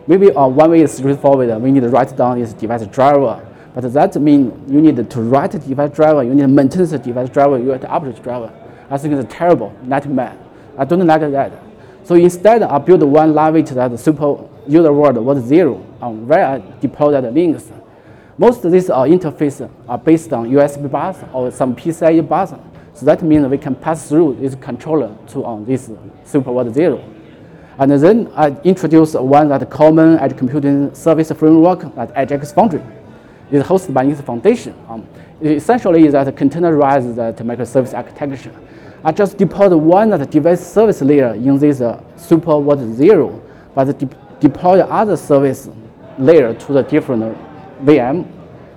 Maybe 0.07 0.31
uh, 0.31 0.47
one 0.47 0.71
way 0.71 0.81
is 0.83 0.93
straightforward. 0.93 1.63
We 1.63 1.71
need 1.71 1.81
to 1.81 1.89
write 1.89 2.17
down 2.17 2.41
this 2.41 2.53
device 2.53 2.87
driver. 2.87 3.49
But 3.75 3.91
that 3.93 4.21
means 4.21 4.71
you 4.71 4.81
need 4.81 5.09
to 5.09 5.21
write 5.23 5.53
the 5.53 5.59
device 5.59 5.91
driver, 5.91 6.23
you 6.23 6.35
need 6.35 6.43
to 6.43 6.49
maintain 6.49 6.85
the 6.85 6.99
device 6.99 7.31
driver, 7.31 7.59
you 7.59 7.71
have 7.71 7.81
to 7.81 7.87
update 7.87 8.17
the 8.17 8.23
driver. 8.23 8.53
I 8.91 8.99
think 8.99 9.15
it's 9.15 9.25
a 9.25 9.37
terrible 9.37 9.75
nightmare. 9.83 10.37
I 10.77 10.85
don't 10.85 11.07
like 11.07 11.21
that. 11.21 11.53
So 12.05 12.15
instead, 12.15 12.63
I 12.63 12.79
build 12.79 13.03
one 13.03 13.33
Lavit 13.33 13.69
that 13.71 13.99
super 13.99 14.47
user 14.69 14.93
world 14.93 15.17
was 15.17 15.43
zero 15.45 15.85
on 16.01 16.27
where 16.27 16.45
I 16.45 16.63
deploy 16.81 17.13
that 17.13 17.25
Linux. 17.25 17.71
Most 18.37 18.65
of 18.65 18.73
these 18.73 18.91
uh, 18.91 19.03
interfaces 19.03 19.71
are 19.89 19.99
based 19.99 20.33
on 20.33 20.51
USB 20.51 20.91
bus 20.91 21.19
or 21.33 21.51
some 21.51 21.75
PCIe 21.75 22.27
bus. 22.27 22.53
So 22.95 23.07
that 23.07 23.23
means 23.23 23.47
we 23.47 23.57
can 23.57 23.75
pass 23.75 24.09
through 24.09 24.37
this 24.41 24.55
controller 24.57 25.17
to 25.29 25.45
on 25.45 25.65
this 25.65 25.91
super 26.25 26.53
world 26.53 26.75
zero. 26.75 27.03
And 27.79 27.91
then 27.91 28.31
I 28.35 28.49
introduced 28.65 29.19
one 29.19 29.49
that 29.49 29.69
common 29.71 30.19
edge 30.19 30.37
computing 30.37 30.95
service 30.95 31.33
framework 31.33 31.81
that 31.95 32.15
EdgeX 32.15 32.55
Foundry. 32.55 32.83
It's 33.51 33.67
hosted 33.67 33.95
by 33.95 34.05
Linux 34.05 34.25
Foundation. 34.25 34.75
Um, 34.89 35.07
it 35.41 35.53
essentially 35.53 36.07
is 36.07 36.13
that 36.13 36.27
containerized 36.35 37.17
that 37.17 37.37
microservice 37.39 37.95
architecture. 37.97 38.55
I 39.05 39.13
just 39.13 39.37
deployed 39.37 39.73
one 39.73 40.11
that 40.11 40.31
device 40.31 40.65
service 40.65 41.03
layer 41.03 41.35
in 41.35 41.59
this 41.59 41.81
uh, 41.81 42.03
super 42.17 42.59
word 42.59 42.95
zero, 42.95 43.43
but 43.75 43.99
de 43.99 44.09
deploy 44.39 44.81
other 44.81 45.17
service 45.17 45.69
layer 46.19 46.55
to 46.55 46.73
the 46.73 46.83
different 46.83 47.37
VM. 47.85 48.31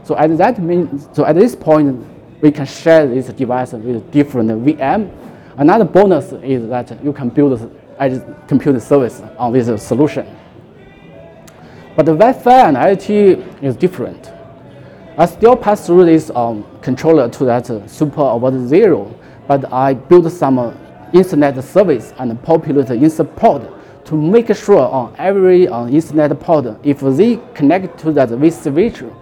So 0.03 0.17
at 0.17 0.35
that 0.37 0.59
mean, 0.59 0.99
so 1.13 1.25
at 1.25 1.35
this 1.35 1.55
point, 1.55 2.05
we 2.41 2.51
can 2.51 2.65
share 2.65 3.07
this 3.07 3.27
device 3.27 3.73
with 3.73 4.11
different 4.11 4.49
VM. 4.65 5.11
Another 5.57 5.85
bonus 5.85 6.31
is 6.43 6.67
that 6.69 7.03
you 7.03 7.13
can 7.13 7.29
build 7.29 7.71
edge 7.99 8.21
computing 8.47 8.81
service 8.81 9.21
on 9.37 9.53
this 9.53 9.83
solution. 9.83 10.25
But 11.95 12.05
the 12.05 12.13
Wi-Fi 12.13 12.67
and 12.67 12.77
IoT 12.77 13.63
is 13.63 13.75
different. 13.75 14.31
I 15.17 15.25
still 15.25 15.55
pass 15.55 15.85
through 15.85 16.05
this 16.05 16.29
um, 16.35 16.65
controller 16.81 17.29
to 17.29 17.45
that 17.45 17.69
uh, 17.69 17.87
super 17.87 18.21
over 18.21 18.67
zero, 18.67 19.17
but 19.47 19.71
I 19.71 19.93
build 19.93 20.29
some 20.29 20.59
uh, 20.59 20.73
internet 21.13 21.63
service 21.63 22.13
and 22.19 22.41
populate 22.43 22.89
in 22.89 23.09
support 23.09 23.63
to 24.05 24.15
make 24.15 24.53
sure 24.53 24.81
on 24.81 25.15
every 25.17 25.69
uh, 25.69 25.87
internet 25.87 26.37
port, 26.41 26.65
if 26.83 26.99
they 26.99 27.39
connect 27.53 27.97
to 27.99 28.11
that 28.11 28.29
vSwitch, 28.29 29.15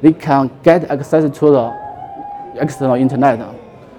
they 0.00 0.12
can 0.12 0.50
get 0.62 0.84
access 0.90 1.24
to 1.24 1.50
the 1.50 2.58
external 2.60 2.94
internet. 2.94 3.40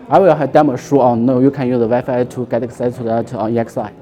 I 0.10 0.20
will 0.20 0.34
have 0.34 0.52
demo 0.52 0.78
show 0.78 1.02
on 1.02 1.26
no, 1.26 1.40
you 1.40 1.52
can 1.52 1.68
use 1.68 1.80
the 1.80 1.88
Wi-Fi 1.88 2.24
to 2.24 2.46
get 2.46 2.64
access 2.64 2.96
to 2.98 3.04
that 3.04 3.34
on 3.34 3.58
uh, 3.58 3.64
ESXi. 3.64 4.01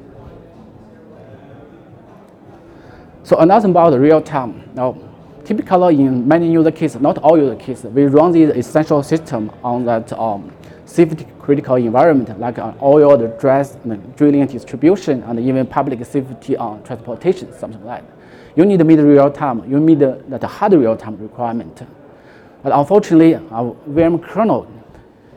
So 3.24 3.38
another 3.38 3.70
about 3.70 4.00
real 4.00 4.22
time. 4.22 4.70
Now, 4.74 4.98
typically 5.44 6.02
in 6.02 6.28
many 6.28 6.52
user 6.52 6.72
cases, 6.72 7.02
not 7.02 7.18
all 7.20 7.38
user 7.38 7.56
cases, 7.56 7.86
we 7.92 8.06
run 8.06 8.32
the 8.32 8.58
essential 8.58 9.04
system 9.04 9.52
on 9.64 9.86
that 9.86 10.14
um, 10.14 10.52
safety 10.86 11.28
critical 11.40 11.76
environment 11.76 12.40
like 12.40 12.58
uh, 12.58 12.74
oil, 12.82 13.18
the 13.18 13.28
the 13.86 13.96
drilling 14.16 14.46
distribution, 14.48 15.24
and 15.24 15.40
even 15.40 15.66
public 15.68 16.04
safety 16.06 16.56
on 16.58 16.80
uh, 16.80 16.84
transportation, 16.84 17.52
something 17.54 17.84
like 17.84 18.04
that. 18.08 18.16
You 18.56 18.66
need 18.66 18.78
to 18.80 18.84
meet 18.84 19.00
real 19.00 19.32
time. 19.32 19.70
You 19.70 19.80
meet 19.80 20.00
the, 20.00 20.22
the 20.28 20.48
hard 20.48 20.74
real 20.74 20.96
time 20.98 21.18
requirement. 21.18 21.82
But 22.64 22.74
unfortunately, 22.74 23.36
our 23.52 23.76
VM 23.90 24.22
kernel 24.22 24.68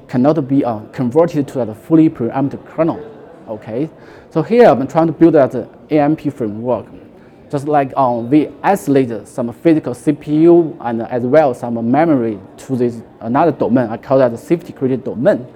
cannot 0.09 0.47
be 0.49 0.65
uh, 0.65 0.81
converted 0.93 1.49
to 1.49 1.61
a 1.61 1.75
fully 1.75 2.09
preempted 2.09 2.65
kernel. 2.67 3.01
Okay, 3.49 3.91
so 4.31 4.43
here 4.43 4.67
I'm 4.67 4.87
trying 4.87 5.09
to 5.09 5.13
build 5.13 5.35
that 5.35 5.55
AMP 5.91 6.33
framework. 6.33 6.87
Just 7.53 7.69
like 7.69 7.95
um, 7.99 8.31
we 8.31 8.49
isolate 8.63 9.29
some 9.29 9.53
physical 9.53 9.93
CPU 9.93 10.75
and 10.81 11.03
as 11.03 11.23
well 11.23 11.53
some 11.53 11.91
memory 11.91 12.41
to 12.57 12.77
this 12.77 13.03
another 13.21 13.53
domain. 13.53 13.89
I 13.91 13.99
call 13.99 14.21
that 14.21 14.39
safety 14.39 14.73
critical 14.73 15.15
domain. 15.15 15.47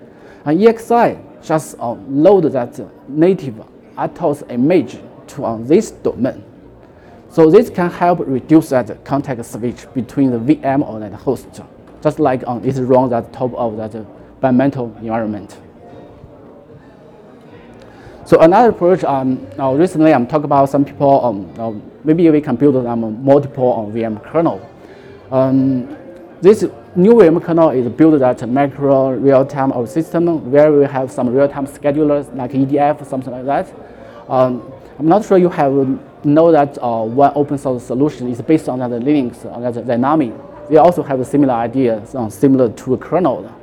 And 0.44 0.60
ESXi 0.60 1.42
just 1.42 1.78
uh, 1.78 1.92
load 1.92 2.52
that 2.52 2.78
native 3.08 3.54
RTOS 3.96 4.50
image 4.50 4.98
to 5.28 5.46
uh, 5.46 5.56
this 5.56 5.92
domain. 5.92 6.44
So 7.30 7.50
this 7.50 7.70
can 7.70 7.88
help 7.88 8.18
reduce 8.20 8.68
that 8.68 9.02
context 9.06 9.52
switch 9.52 9.86
between 9.94 10.32
the 10.32 10.54
VM 10.54 10.86
or 10.86 11.00
that 11.00 11.14
host, 11.14 11.48
just 12.02 12.18
like 12.18 12.46
um, 12.46 12.62
it 12.62 12.74
runs 12.74 13.12
at 13.12 13.32
top 13.32 13.54
of 13.54 13.78
that 13.78 13.94
environmental 13.94 14.94
environment. 15.00 15.56
So 18.26 18.40
another 18.40 18.70
approach, 18.70 19.04
um, 19.04 19.46
now 19.56 19.72
recently 19.76 20.12
I'm 20.12 20.26
talking 20.26 20.46
about 20.46 20.68
some 20.68 20.84
people, 20.84 21.24
um, 21.24 21.54
uh, 21.60 21.80
maybe 22.02 22.28
we 22.28 22.40
can 22.40 22.56
build 22.56 22.74
um, 22.84 23.24
multiple 23.24 23.72
um, 23.72 23.92
VM 23.92 24.20
kernel. 24.20 24.68
Um, 25.30 25.96
this 26.40 26.64
new 26.96 27.12
VM 27.12 27.40
kernel 27.40 27.70
is 27.70 27.88
built 27.88 28.18
that 28.18 28.48
macro 28.48 29.12
real-time 29.12 29.70
of 29.70 29.88
system 29.88 30.50
where 30.50 30.72
we 30.72 30.86
have 30.86 31.08
some 31.12 31.28
real-time 31.28 31.68
schedulers 31.68 32.34
like 32.34 32.50
EDF, 32.50 33.06
something 33.06 33.32
like 33.32 33.44
that. 33.44 33.72
Um, 34.28 34.72
I'm 34.98 35.06
not 35.06 35.24
sure 35.24 35.38
you 35.38 35.48
have 35.50 35.72
know 36.24 36.50
that 36.50 36.78
uh, 36.82 37.04
one 37.04 37.30
open 37.36 37.58
source 37.58 37.84
solution 37.84 38.26
is 38.26 38.42
based 38.42 38.68
on 38.68 38.80
that 38.80 38.90
Linux, 38.90 39.44
that 39.44 39.86
Dynamic. 39.86 40.34
They 40.68 40.78
also 40.78 41.04
have 41.04 41.20
a 41.20 41.24
similar 41.24 41.54
idea, 41.54 41.98
uh, 42.12 42.28
similar 42.28 42.72
to 42.72 42.94
a 42.94 42.98
kernel. 42.98 43.54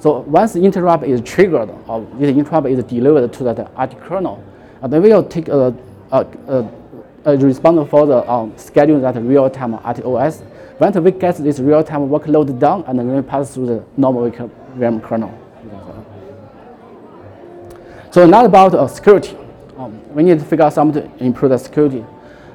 So 0.00 0.20
once 0.20 0.54
the 0.54 0.62
interrupt 0.62 1.04
is 1.04 1.20
triggered, 1.20 1.68
or 1.86 2.06
this 2.18 2.34
interrupt 2.34 2.68
is 2.68 2.82
delivered 2.84 3.30
to 3.34 3.44
that 3.44 3.70
RT 3.78 4.00
kernel, 4.00 4.42
uh, 4.82 4.88
then 4.88 5.02
we 5.02 5.10
will 5.10 5.22
take 5.22 5.48
a, 5.48 5.76
a, 6.10 6.26
a, 6.48 6.70
a 7.26 7.36
response 7.36 7.88
for 7.90 8.06
the 8.06 8.28
um, 8.30 8.56
schedule 8.56 8.98
that 9.02 9.16
real-time 9.16 9.74
RTOS. 9.74 10.42
Once 10.80 10.96
we 10.96 11.10
get 11.10 11.36
this 11.36 11.58
real-time 11.58 12.08
workload 12.08 12.58
done, 12.58 12.82
and 12.86 12.98
then 12.98 13.14
we 13.14 13.20
pass 13.20 13.52
through 13.52 13.66
the 13.66 13.84
normal 13.98 14.30
VM 14.30 15.02
kernel. 15.02 15.38
So 18.10 18.26
not 18.26 18.46
about 18.46 18.74
uh, 18.74 18.88
security. 18.88 19.36
Um, 19.76 20.02
we 20.14 20.22
need 20.22 20.38
to 20.38 20.44
figure 20.46 20.64
out 20.64 20.72
something 20.72 21.02
to 21.18 21.24
improve 21.24 21.50
the 21.50 21.58
security. 21.58 22.06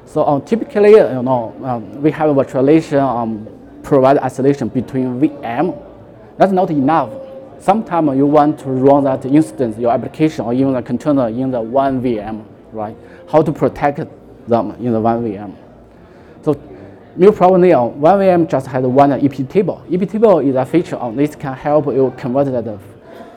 So 0.04 0.26
um, 0.26 0.44
typically, 0.44 0.90
you 0.90 1.22
know, 1.22 1.54
um, 1.62 2.02
we 2.02 2.10
have 2.10 2.28
a 2.28 2.34
virtualization 2.34 3.00
um, 3.00 3.46
provide 3.84 4.18
isolation 4.18 4.66
between 4.66 5.20
VM. 5.20 5.80
That's 6.38 6.52
not 6.52 6.70
enough 6.70 7.25
sometimes 7.60 8.16
you 8.16 8.26
want 8.26 8.58
to 8.60 8.70
run 8.70 9.04
that 9.04 9.24
instance, 9.24 9.78
your 9.78 9.92
application, 9.92 10.44
or 10.44 10.52
even 10.52 10.72
the 10.72 10.82
container 10.82 11.28
in 11.28 11.50
the 11.50 11.60
one 11.60 12.02
VM, 12.02 12.44
right? 12.72 12.96
How 13.30 13.42
to 13.42 13.52
protect 13.52 13.98
them 14.48 14.70
in 14.72 14.92
the 14.92 15.00
one 15.00 15.24
VM. 15.24 15.54
So 16.42 16.54
new 17.16 17.32
problem 17.32 17.62
now, 17.62 17.86
one 17.86 18.20
VM 18.20 18.48
just 18.48 18.66
has 18.68 18.84
one 18.84 19.12
EP 19.12 19.48
table. 19.48 19.84
EP 19.90 20.08
table 20.08 20.38
is 20.40 20.54
a 20.54 20.64
feature 20.64 20.96
on 20.96 21.16
this 21.16 21.34
can 21.34 21.54
help 21.54 21.86
you 21.86 22.12
convert 22.16 22.46
the 22.46 22.78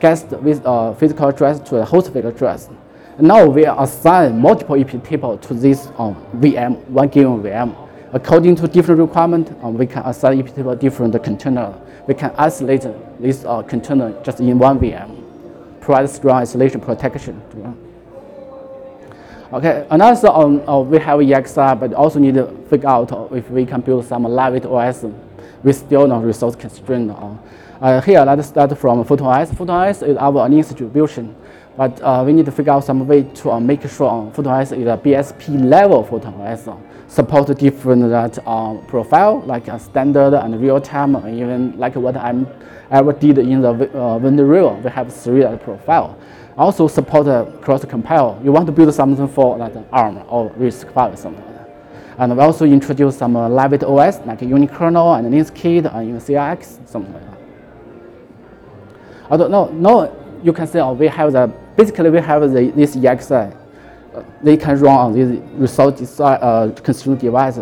guest 0.00 0.28
with 0.28 0.62
a 0.64 0.94
physical 0.98 1.28
address 1.28 1.60
to 1.68 1.76
a 1.76 1.84
host 1.84 2.08
physical 2.08 2.30
address. 2.30 2.70
Now 3.18 3.46
we 3.46 3.66
assign 3.66 4.38
multiple 4.40 4.80
EP 4.80 5.02
table 5.04 5.36
to 5.36 5.54
this 5.54 5.88
um, 5.98 6.14
VM, 6.36 6.82
one 6.88 7.08
given 7.08 7.42
VM. 7.42 7.89
According 8.12 8.56
to 8.56 8.68
different 8.68 9.00
requirement, 9.00 9.56
um, 9.62 9.78
we 9.78 9.86
can 9.86 10.02
assign 10.04 10.40
EP 10.40 10.54
table 10.54 10.74
different 10.74 11.22
container 11.22 11.74
we 12.06 12.14
can 12.14 12.32
isolate 12.36 12.84
this 13.20 13.44
uh, 13.44 13.62
container 13.62 14.12
just 14.24 14.40
in 14.40 14.58
one 14.58 14.80
VM, 14.80 15.22
provide 15.80 16.10
strong 16.10 16.38
isolation 16.38 16.80
protection. 16.80 17.40
Okay, 19.52 19.86
another 19.90 20.28
um, 20.28 20.68
uh, 20.68 20.80
we 20.80 20.98
have 20.98 21.20
ESXi, 21.20 21.78
but 21.78 21.92
also 21.94 22.18
need 22.18 22.34
to 22.34 22.46
figure 22.68 22.88
out 22.88 23.10
if 23.32 23.48
we 23.50 23.64
can 23.64 23.80
build 23.80 24.04
some 24.04 24.24
Lavit 24.24 24.64
OS 24.66 25.04
with 25.62 25.76
still 25.76 26.06
not 26.06 26.24
resource 26.24 26.56
constraint. 26.56 27.10
Uh, 27.10 27.34
uh, 27.80 28.00
here, 28.00 28.24
let's 28.24 28.48
start 28.48 28.76
from 28.76 29.04
PhotonOS. 29.04 29.54
PhotonOS 29.54 30.06
is 30.08 30.16
our 30.16 30.48
distribution, 30.48 31.34
but 31.76 32.00
uh, 32.02 32.22
we 32.26 32.32
need 32.32 32.46
to 32.46 32.52
figure 32.52 32.72
out 32.72 32.84
some 32.84 33.06
way 33.06 33.22
to 33.22 33.52
uh, 33.52 33.60
make 33.60 33.82
sure 33.88 34.08
uh, 34.08 34.30
PhotonOS 34.34 34.76
is 34.76 34.86
a 34.86 34.96
BSP 34.96 35.64
level 35.64 36.04
PhotonOS. 36.04 36.89
Uh, 37.10 37.12
support 37.12 37.58
different 37.58 38.08
that 38.08 38.38
uh, 38.46 38.74
profile 38.86 39.40
like 39.46 39.68
a 39.68 39.78
standard 39.78 40.34
and 40.34 40.60
real 40.60 40.80
time, 40.80 41.16
even 41.28 41.76
like 41.78 41.96
what 41.96 42.16
I'm 42.16 42.46
ever 42.90 43.12
did 43.12 43.38
in 43.38 43.60
the 43.60 43.70
uh, 43.70 44.18
River. 44.18 44.74
We 44.74 44.90
have 44.90 45.12
three 45.12 45.44
profile. 45.58 46.16
Also 46.56 46.88
support 46.88 47.62
cross 47.62 47.84
compile. 47.84 48.40
You 48.44 48.52
want 48.52 48.66
to 48.66 48.72
build 48.72 48.94
something 48.94 49.28
for 49.28 49.58
that 49.58 49.76
ARM 49.92 50.24
or 50.28 50.50
RISC-V 50.50 51.12
or 51.12 51.16
something 51.16 51.44
like. 51.44 51.66
And 52.18 52.36
we 52.36 52.42
also 52.42 52.64
introduced 52.64 53.18
some 53.18 53.36
uh, 53.36 53.48
lightweight 53.48 53.82
OS 53.82 54.18
like 54.26 54.40
unikernel 54.40 55.18
and 55.18 55.32
LinuxKit 55.32 55.92
and 55.94 56.08
even 56.08 56.20
CRX, 56.20 56.88
something 56.88 57.12
like 57.12 57.22
that. 57.22 57.38
Although 59.30 59.48
no, 59.48 59.68
no, 59.70 60.40
you 60.42 60.52
can 60.52 60.66
say 60.66 60.80
oh, 60.80 60.92
we 60.92 61.08
have 61.08 61.32
the 61.32 61.46
basically 61.76 62.10
we 62.10 62.20
have 62.20 62.42
the, 62.52 62.72
this 62.76 62.96
ESXi. 62.96 63.59
Uh, 64.14 64.22
they 64.42 64.56
can 64.56 64.78
run 64.80 64.96
on 64.96 65.12
this 65.12 65.40
resource 65.52 66.20
uh, 66.20 66.72
consumed 66.82 67.20
device, 67.20 67.58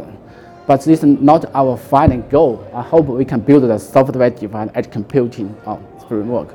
but 0.66 0.82
this 0.82 1.02
is 1.02 1.04
not 1.04 1.44
our 1.54 1.76
final 1.76 2.22
goal. 2.22 2.66
I 2.74 2.82
hope 2.82 3.06
we 3.06 3.24
can 3.24 3.40
build 3.40 3.64
the 3.64 3.78
software-defined 3.78 4.70
edge 4.74 4.90
computing 4.90 5.54
framework. 6.08 6.54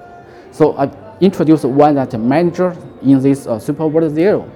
So 0.51 0.75
I 0.77 0.89
introduced 1.19 1.65
one 1.65 1.95
that 1.95 2.19
manager 2.19 2.75
in 3.01 3.21
this 3.21 3.47
uh, 3.47 3.57
SuperWorld 3.57 4.13
Zero. 4.13 4.50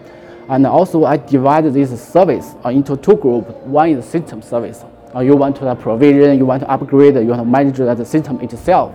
And 0.50 0.65
also 0.65 1.06
I 1.06 1.17
divided 1.17 1.74
this 1.74 1.89
service 2.01 2.56
uh, 2.63 2.70
into 2.70 2.96
two 2.98 3.17
groups. 3.17 3.51
One 3.65 3.89
is 3.89 4.06
system 4.06 4.41
service. 4.41 4.86
Uh, 5.13 5.20
you 5.20 5.36
want 5.36 5.56
to 5.58 5.75
provision, 5.75 6.38
you 6.38 6.46
want 6.46 6.62
to 6.62 6.70
upgrade, 6.70 7.15
you 7.15 7.27
want 7.27 7.41
to 7.41 7.46
manage 7.46 7.77
the 7.77 8.06
system 8.06 8.39
itself. 8.41 8.94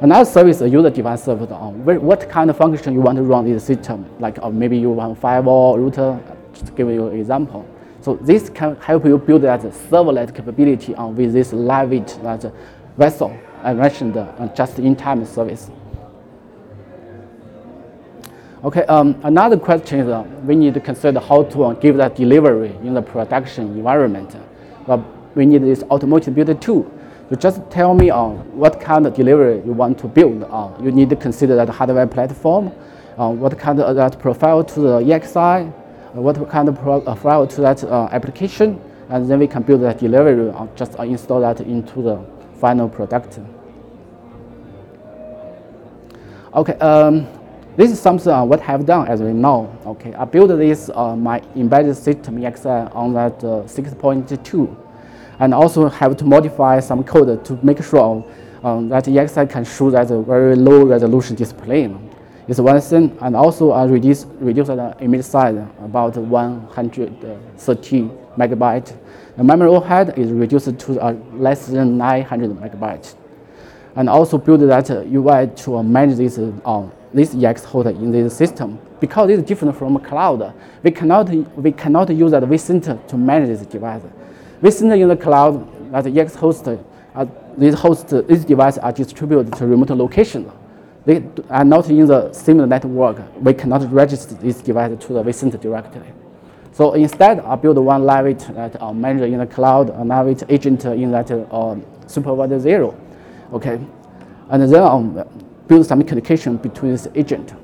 Another 0.00 0.24
service 0.28 0.60
a 0.60 0.68
user-defined 0.68 1.20
service 1.20 1.50
on 1.50 1.88
uh, 1.88 1.94
what 1.94 2.28
kind 2.28 2.50
of 2.50 2.56
function 2.56 2.94
you 2.94 3.00
want 3.00 3.16
to 3.16 3.22
run 3.22 3.46
in 3.46 3.54
the 3.54 3.60
system. 3.60 4.04
Like 4.18 4.38
uh, 4.42 4.50
maybe 4.50 4.76
you 4.76 4.90
want 4.90 5.18
firewall, 5.18 5.78
router, 5.78 6.20
just 6.52 6.66
to 6.66 6.72
give 6.72 6.88
you 6.88 7.08
an 7.08 7.18
example. 7.18 7.66
So 8.00 8.16
this 8.16 8.50
can 8.50 8.76
help 8.76 9.04
you 9.06 9.16
build 9.18 9.42
that 9.42 9.60
serverless 9.60 10.34
capability 10.34 10.94
on 10.94 11.16
with 11.16 11.32
this 11.32 11.52
lightweight 11.52 12.18
that 12.22 12.52
vessel 12.96 13.36
I 13.64 13.72
mentioned 13.72 14.16
uh, 14.16 14.46
just-in-time 14.54 15.24
service. 15.24 15.70
Okay, 18.62 18.82
um, 18.84 19.18
another 19.22 19.58
question 19.58 20.00
is 20.00 20.08
uh, 20.08 20.22
we 20.44 20.54
need 20.54 20.74
to 20.74 20.80
consider 20.80 21.18
how 21.18 21.44
to 21.44 21.64
uh, 21.64 21.72
give 21.72 21.96
that 21.96 22.14
delivery 22.14 22.76
in 22.82 22.92
the 22.92 23.00
production 23.00 23.68
environment. 23.68 24.36
But 24.86 25.00
we 25.34 25.46
need 25.46 25.62
this 25.62 25.82
automotive 25.84 26.34
builder 26.34 26.54
too. 26.54 26.90
You 27.30 27.36
just 27.36 27.62
tell 27.70 27.94
me 27.94 28.10
uh, 28.10 28.28
what 28.52 28.80
kind 28.80 29.06
of 29.06 29.14
delivery 29.14 29.62
you 29.64 29.72
want 29.72 29.98
to 30.00 30.08
build. 30.08 30.42
Uh, 30.44 30.70
you 30.82 30.92
need 30.92 31.08
to 31.08 31.16
consider 31.16 31.56
that 31.56 31.70
hardware 31.70 32.06
platform, 32.06 32.70
uh, 33.18 33.30
what 33.30 33.58
kind 33.58 33.80
of 33.80 33.96
that 33.96 34.18
profile 34.18 34.62
to 34.62 34.80
the 34.80 35.00
ESXi, 35.00 35.68
uh, 35.68 36.20
what 36.20 36.48
kind 36.50 36.68
of 36.68 36.78
profile 36.78 37.42
uh, 37.42 37.46
to 37.46 37.60
that 37.62 37.82
uh, 37.84 38.08
application, 38.12 38.78
and 39.08 39.28
then 39.28 39.38
we 39.38 39.46
can 39.46 39.62
build 39.62 39.80
that 39.80 39.98
delivery, 39.98 40.50
or 40.50 40.68
just 40.76 40.94
install 40.96 41.40
that 41.40 41.60
into 41.60 42.02
the 42.02 42.22
final 42.60 42.90
product. 42.90 43.38
Okay, 46.54 46.74
um, 46.74 47.26
this 47.76 47.90
is 47.90 47.98
something 47.98 48.30
uh, 48.30 48.44
what 48.44 48.60
I've 48.68 48.84
done 48.84 49.08
as 49.08 49.22
we 49.22 49.32
know. 49.32 49.76
Okay, 49.86 50.12
I 50.14 50.26
built 50.26 50.48
this 50.48 50.90
uh, 50.94 51.16
my 51.16 51.42
embedded 51.56 51.96
system 51.96 52.36
ESXi 52.36 52.94
on 52.94 53.14
that 53.14 53.42
uh, 53.42 53.64
6.2, 53.64 54.76
and 55.38 55.54
also 55.54 55.88
have 55.88 56.16
to 56.16 56.24
modify 56.24 56.80
some 56.80 57.04
code 57.04 57.44
to 57.44 57.58
make 57.62 57.82
sure 57.82 58.24
um, 58.62 58.88
that 58.88 59.04
ESXi 59.04 59.48
can 59.50 59.64
show 59.64 59.90
that 59.90 60.10
a 60.10 60.22
very 60.22 60.56
low 60.56 60.84
resolution 60.84 61.36
display. 61.36 61.94
It's 62.46 62.60
one 62.60 62.80
thing, 62.80 63.16
and 63.22 63.34
also 63.34 63.70
I 63.70 63.84
reduce 63.84 64.26
reduce 64.38 64.68
the 64.68 64.94
image 65.00 65.24
size 65.24 65.56
about 65.82 66.16
130 66.16 68.10
megabyte. 68.36 68.96
The 69.36 69.44
memory 69.44 69.68
overhead 69.68 70.18
is 70.18 70.30
reduced 70.30 70.78
to 70.78 71.00
uh, 71.00 71.12
less 71.32 71.66
than 71.66 71.96
900 71.96 72.50
megabytes, 72.50 73.14
and 73.96 74.08
also 74.10 74.36
build 74.38 74.60
that 74.60 74.90
UI 74.90 75.48
to 75.62 75.82
manage 75.82 76.18
this 76.18 76.38
uh, 76.38 76.88
this 77.14 77.34
EX 77.34 77.64
holder 77.64 77.90
in 77.90 78.10
this 78.10 78.36
system. 78.36 78.78
Because 79.00 79.30
it's 79.30 79.42
different 79.42 79.76
from 79.76 79.98
cloud, 80.00 80.52
we 80.82 80.90
cannot, 80.90 81.28
we 81.56 81.72
cannot 81.72 82.10
use 82.10 82.32
that 82.32 82.42
vCenter 82.42 83.06
to 83.08 83.16
manage 83.16 83.48
this 83.48 83.66
device. 83.66 84.02
vCenter 84.62 85.00
in 85.00 85.08
the 85.08 85.16
cloud, 85.16 85.92
that 85.92 86.06
EX 86.06 86.34
host, 86.34 86.66
uh, 86.68 87.26
these 87.56 87.74
hosts, 87.74 88.12
these 88.26 88.44
devices 88.44 88.78
are 88.78 88.92
distributed 88.92 89.52
to 89.54 89.66
remote 89.66 89.90
locations. 89.90 90.50
They 91.04 91.22
are 91.50 91.64
not 91.64 91.88
in 91.90 92.06
the 92.06 92.32
same 92.32 92.66
network. 92.68 93.18
We 93.40 93.52
cannot 93.54 93.92
register 93.92 94.34
these 94.34 94.62
devices 94.62 95.04
to 95.06 95.12
the 95.12 95.22
vCenter 95.22 95.60
directly. 95.60 96.12
So 96.72 96.94
instead, 96.94 97.40
I 97.40 97.54
build 97.54 97.78
one 97.78 98.04
lightweight 98.04 98.40
that 98.54 98.82
uh, 98.82 98.92
manager 98.92 99.26
in 99.26 99.38
the 99.38 99.46
cloud, 99.46 99.90
a 99.90 100.02
lightweight 100.02 100.42
agent 100.48 100.84
in 100.86 101.12
that 101.12 101.30
uh, 101.30 101.76
supervisor 102.06 102.58
zero. 102.58 102.98
Okay, 103.52 103.78
and 104.50 104.62
then 104.62 104.82
um, 104.82 105.24
build 105.68 105.86
some 105.86 106.02
communication 106.02 106.56
between 106.56 106.92
this 106.92 107.06
agent. 107.14 107.54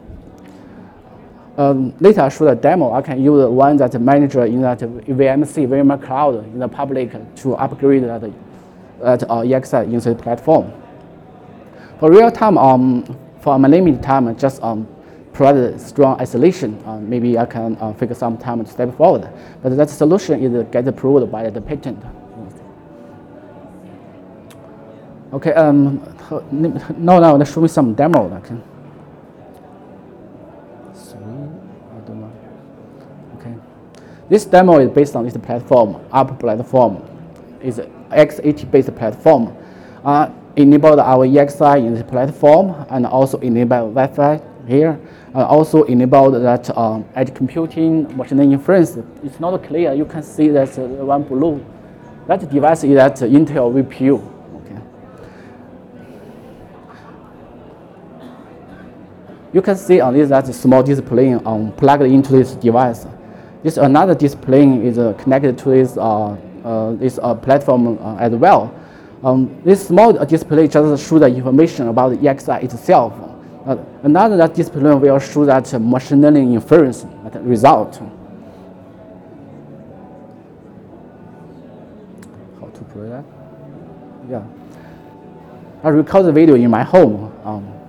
Um, 1.60 1.92
later 2.00 2.22
I 2.22 2.30
show 2.30 2.46
the 2.46 2.54
demo. 2.54 2.94
I 2.94 3.02
can 3.02 3.22
use 3.22 3.46
one 3.50 3.76
that 3.76 4.00
manager 4.00 4.46
in 4.46 4.62
that 4.62 4.78
VMC, 4.78 5.68
VMware 5.68 6.02
Cloud 6.02 6.46
in 6.46 6.58
the 6.58 6.66
public 6.68 7.12
to 7.36 7.54
upgrade 7.56 8.04
that, 8.04 8.22
that 8.22 9.22
uh, 9.24 9.42
ESXi 9.42 9.84
in 9.92 10.00
the 10.00 10.14
platform. 10.14 10.72
For 11.98 12.10
real 12.10 12.30
time, 12.30 12.56
um, 12.56 13.04
for 13.42 13.58
limited 13.58 14.02
time, 14.02 14.34
just 14.38 14.62
um, 14.62 14.88
provide 15.34 15.78
strong 15.78 16.18
isolation. 16.18 16.82
Uh, 16.86 16.98
maybe 16.98 17.36
I 17.36 17.44
can 17.44 17.76
uh, 17.78 17.92
figure 17.92 18.14
some 18.14 18.38
time 18.38 18.64
to 18.64 18.70
step 18.70 18.96
forward. 18.96 19.28
But 19.62 19.76
that 19.76 19.90
solution 19.90 20.42
is 20.42 20.66
get 20.72 20.88
approved 20.88 21.30
by 21.30 21.50
the 21.50 21.60
patent. 21.60 22.02
Okay, 25.34 25.52
um, 25.52 26.00
now 26.96 27.18
now 27.18 27.36
let's 27.36 27.52
show 27.52 27.60
me 27.60 27.68
some 27.68 27.92
demo. 27.92 28.34
Okay. 28.38 28.56
I 32.00 32.02
don't 32.06 32.20
know. 32.20 32.32
Okay. 33.36 33.54
This 34.30 34.44
demo 34.44 34.78
is 34.78 34.88
based 34.90 35.16
on 35.16 35.24
this 35.24 35.36
platform, 35.36 36.00
Up 36.12 36.38
platform. 36.38 37.02
It's 37.60 37.78
x86 37.78 38.70
based 38.70 38.94
platform. 38.94 39.56
Uh, 40.04 40.30
enabled 40.54 41.00
our 41.00 41.26
ESXi 41.26 41.84
in 41.84 41.94
the 41.94 42.04
platform 42.04 42.86
and 42.90 43.06
also 43.06 43.38
enable 43.40 43.92
Wi-Fi 43.92 44.40
here. 44.68 45.00
Uh, 45.34 45.44
also 45.46 45.82
enabled 45.82 46.34
that 46.44 46.76
um, 46.78 47.04
edge 47.16 47.34
computing, 47.34 48.16
machine 48.16 48.38
learning 48.38 48.52
inference. 48.52 48.96
It's 49.24 49.40
not 49.40 49.64
clear. 49.64 49.94
You 49.94 50.04
can 50.04 50.22
see 50.22 50.48
that 50.50 50.78
uh, 50.78 50.82
one 50.82 51.24
blue. 51.24 51.64
That 52.28 52.48
device 52.48 52.84
is 52.84 52.94
that 52.94 53.16
Intel 53.16 53.82
VPU. 53.82 54.36
You 59.52 59.60
can 59.60 59.76
see 59.76 60.00
on 60.00 60.14
this 60.14 60.28
that 60.28 60.46
small 60.54 60.84
display 60.84 61.34
um, 61.34 61.72
plugged 61.72 62.04
into 62.04 62.30
this 62.30 62.52
device. 62.54 63.04
This 63.62 63.76
another 63.76 64.14
display 64.14 64.66
is 64.86 64.98
uh, 64.98 65.12
connected 65.14 65.58
to 65.58 65.68
this 65.68 65.96
uh, 65.98 66.36
uh, 66.64 66.92
this 66.92 67.18
platform 67.42 67.98
as 68.18 68.32
well. 68.32 68.74
Um, 69.22 69.60
this 69.64 69.86
small 69.88 70.12
display 70.24 70.66
just 70.66 71.06
shows 71.08 71.20
the 71.20 71.26
information 71.26 71.88
about 71.88 72.10
the 72.10 72.16
ESXi 72.16 72.64
itself. 72.64 73.12
Another 74.02 74.48
display 74.48 74.94
will 74.94 75.18
show 75.18 75.44
that 75.44 75.70
machine 75.78 76.22
learning 76.22 76.54
inference 76.54 77.04
result. 77.40 78.00
How 82.60 82.66
to 82.68 82.84
play 82.84 83.08
that? 83.08 83.24
Yeah. 84.30 84.42
I 85.82 85.88
record 85.88 86.24
the 86.24 86.32
video 86.32 86.54
in 86.54 86.70
my 86.70 86.82
home. 86.82 87.30
Um, 87.44 87.79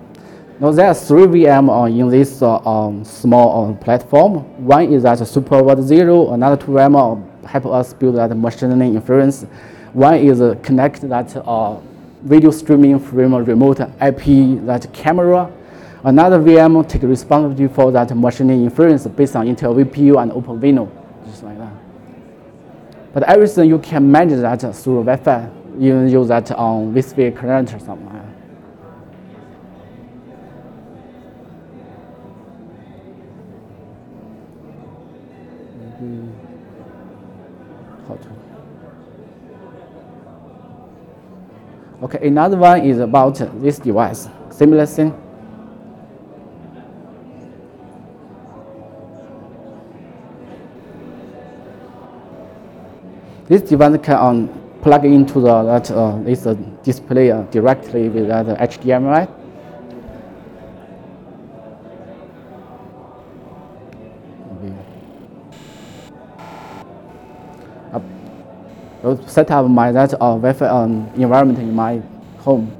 now 0.62 0.70
there 0.70 0.86
are 0.86 0.94
three 0.94 1.24
VM 1.24 1.68
uh, 1.68 1.86
in 1.86 2.08
this 2.08 2.40
uh, 2.40 2.58
um, 2.58 3.04
small 3.04 3.72
uh, 3.72 3.74
platform. 3.82 4.64
One 4.64 4.92
is 4.92 5.02
that 5.02 5.18
SuperWorld 5.18 5.82
Zero, 5.82 6.34
another 6.34 6.56
two 6.56 6.70
VM 6.70 6.94
uh, 6.94 7.48
help 7.48 7.66
us 7.66 7.92
build 7.92 8.14
that 8.14 8.32
machine 8.36 8.68
learning 8.68 8.94
inference. 8.94 9.42
One 9.92 10.14
is 10.14 10.40
uh, 10.40 10.54
connect 10.62 11.00
that 11.08 11.34
uh, 11.36 11.80
video 12.22 12.52
streaming 12.52 13.00
from 13.00 13.34
a 13.34 13.42
remote 13.42 13.80
IP 13.80 14.64
that 14.64 14.86
camera. 14.92 15.52
Another 16.04 16.38
VM 16.38 16.88
take 16.88 17.02
responsibility 17.02 17.66
for 17.74 17.90
that 17.90 18.16
machine 18.16 18.46
learning 18.46 18.66
inference 18.66 19.04
based 19.08 19.34
on 19.34 19.48
Intel 19.48 19.74
VPU 19.82 20.22
and 20.22 20.30
OpenVINO, 20.30 20.88
just 21.26 21.42
like 21.42 21.58
that. 21.58 21.72
But 23.12 23.24
everything 23.24 23.68
you 23.68 23.80
can 23.80 24.08
manage 24.08 24.38
that 24.38 24.60
through 24.76 25.02
Wi-Fi. 25.02 25.50
You 25.76 26.02
use 26.02 26.28
that 26.28 26.52
on 26.52 26.94
vSphere 26.94 27.36
client 27.36 27.74
or 27.74 27.80
something. 27.80 28.11
Okay, 42.02 42.26
another 42.26 42.56
one 42.56 42.80
is 42.80 42.98
about 42.98 43.36
this 43.60 43.78
device, 43.78 44.28
similar 44.50 44.86
thing. 44.86 45.14
This 53.46 53.62
device 53.62 54.00
can 54.02 54.16
um, 54.16 54.48
plug 54.82 55.04
into 55.04 55.40
the 55.40 55.62
that 55.62 55.90
uh, 55.92 56.18
this 56.22 56.44
uh, 56.44 56.54
display 56.82 57.30
uh, 57.30 57.42
directly 57.52 58.08
with 58.08 58.26
that 58.26 58.46
HDMI. 58.46 59.41
Set 69.26 69.50
up 69.50 69.68
my 69.68 69.92
that 69.92 70.14
uh, 70.14 70.36
Wi-Fi 70.36 70.66
um, 70.66 71.10
environment 71.16 71.58
in 71.58 71.74
my 71.74 72.00
home, 72.38 72.74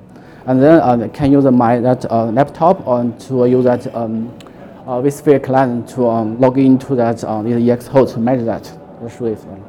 and 0.47 0.63
then 0.63 0.81
uh, 0.81 1.09
can 1.13 1.33
use 1.33 1.45
my 1.45 1.79
that 1.81 2.11
uh, 2.11 2.27
laptop 2.27 2.87
on 2.87 3.17
to 3.19 3.47
use 3.47 3.65
that 3.65 3.95
um, 3.95 4.29
uh, 4.87 5.01
vSphere 5.01 5.43
client 5.43 5.89
to 5.91 6.09
um, 6.09 6.39
log 6.41 6.59
into 6.59 6.95
that 6.95 7.23
uh, 7.25 7.43
EX 7.43 7.87
host 7.87 8.15
to 8.15 8.21
manage 8.21 8.45
that. 8.45 8.65
That's 9.01 9.21
really 9.21 9.37
fun. 9.37 9.65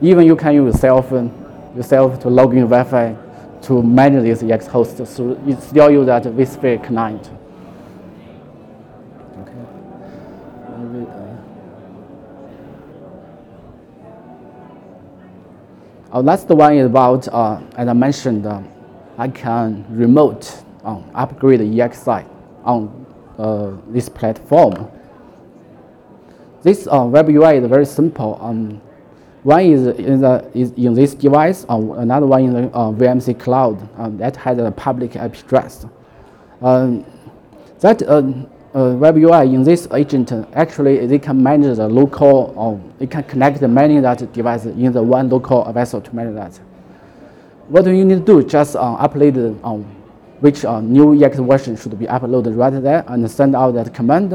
Even 0.00 0.26
you 0.26 0.34
can 0.34 0.54
use 0.54 0.80
cell 0.80 1.00
phone 1.00 1.30
yourself 1.76 2.18
to 2.20 2.28
log 2.28 2.54
in 2.54 2.68
Wi-Fi 2.68 3.16
to 3.62 3.82
manage 3.82 4.24
this 4.24 4.42
EX 4.42 4.66
host. 4.66 4.96
So 5.06 5.40
you 5.46 5.56
still 5.60 5.90
use 5.90 6.06
that 6.06 6.24
vSphere 6.24 6.84
client. 6.84 7.30
Okay. 9.38 9.52
Maybe, 10.78 11.06
uh, 11.08 11.36
Oh, 16.11 16.11
last 16.22 16.48
one 16.48 16.76
is 16.76 16.86
about, 16.86 17.28
uh, 17.28 17.60
as 17.76 17.88
I 17.88 17.92
mentioned, 17.92 18.46
uh, 18.46 18.62
I 19.18 19.28
can 19.28 19.84
remote 19.90 20.62
um, 20.84 21.08
upgrade 21.14 21.60
the 21.60 21.64
ESXi 21.64 22.26
on 22.64 23.06
uh, 23.38 23.72
this 23.88 24.08
platform. 24.08 24.90
This 26.62 26.86
web 26.86 27.28
UI 27.28 27.56
is 27.56 27.66
very 27.68 27.86
simple. 27.86 28.38
Um, 28.40 28.80
one 29.42 29.64
is 29.64 29.86
in, 29.98 30.20
the, 30.20 30.48
is 30.54 30.70
in 30.72 30.94
this 30.94 31.14
device, 31.14 31.66
uh, 31.68 31.76
another 31.94 32.26
one 32.26 32.44
in 32.44 32.52
the 32.52 32.68
uh, 32.68 32.92
VMC 32.92 33.40
cloud 33.40 33.88
um, 33.98 34.16
that 34.18 34.36
has 34.36 34.58
a 34.58 34.70
public 34.70 35.16
IP 35.16 35.34
address. 35.34 35.84
Um, 36.60 37.04
that 37.80 38.00
uh, 38.02 38.22
uh, 38.74 38.94
web 38.96 39.16
UI 39.16 39.54
in 39.54 39.62
this 39.62 39.86
agent, 39.92 40.32
actually 40.54 41.06
they 41.06 41.18
can 41.18 41.42
manage 41.42 41.76
the 41.76 41.88
local, 41.88 42.54
or 42.56 42.80
they 42.98 43.06
can 43.06 43.22
connect 43.24 43.60
many 43.62 44.00
that 44.00 44.32
device 44.32 44.64
in 44.64 44.92
the 44.92 45.02
one 45.02 45.28
local 45.28 45.70
vessel 45.72 46.00
to 46.00 46.14
manage 46.14 46.34
that. 46.34 46.56
What 47.68 47.86
you 47.86 48.04
need 48.04 48.26
to 48.26 48.42
do? 48.42 48.42
Just 48.42 48.76
uh, 48.76 48.96
upload 48.98 49.62
um, 49.64 49.84
which 50.40 50.64
uh, 50.64 50.80
new 50.80 51.22
EX 51.22 51.38
version 51.38 51.76
should 51.76 51.98
be 51.98 52.06
uploaded 52.06 52.56
right 52.56 52.82
there 52.82 53.04
and 53.06 53.30
send 53.30 53.54
out 53.54 53.72
that 53.72 53.94
command 53.94 54.32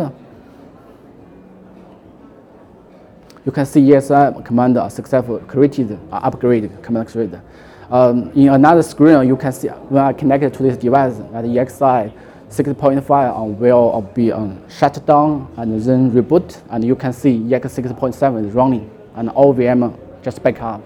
you 3.47 3.53
can 3.53 3.65
see 3.65 3.79
ESI 3.79 4.43
command 4.43 4.77
successful 4.91 5.39
created, 5.39 5.97
uh, 6.11 6.17
upgrade 6.17 6.69
command 6.83 7.07
created. 7.07 7.41
Um, 7.89 8.29
in 8.35 8.49
another 8.49 8.83
screen, 8.83 9.25
you 9.25 9.37
can 9.37 9.53
see 9.53 9.69
when 9.69 10.03
I 10.03 10.11
connected 10.11 10.53
to 10.55 10.63
this 10.63 10.75
device 10.75 11.15
that 11.15 11.45
ESXi 11.45 12.11
6.5 12.49 13.09
on 13.35 13.59
will 13.59 14.01
be 14.13 14.31
shut 14.69 15.05
down 15.05 15.51
and 15.57 15.81
then 15.81 16.11
reboot, 16.11 16.61
and 16.69 16.83
you 16.83 16.95
can 16.95 17.11
see 17.11 17.53
EX 17.53 17.77
6.7 17.77 18.47
is 18.47 18.53
running, 18.53 18.89
and 19.15 19.29
all 19.29 19.53
VM 19.53 19.97
just 20.23 20.41
back 20.41 20.61
up. 20.61 20.81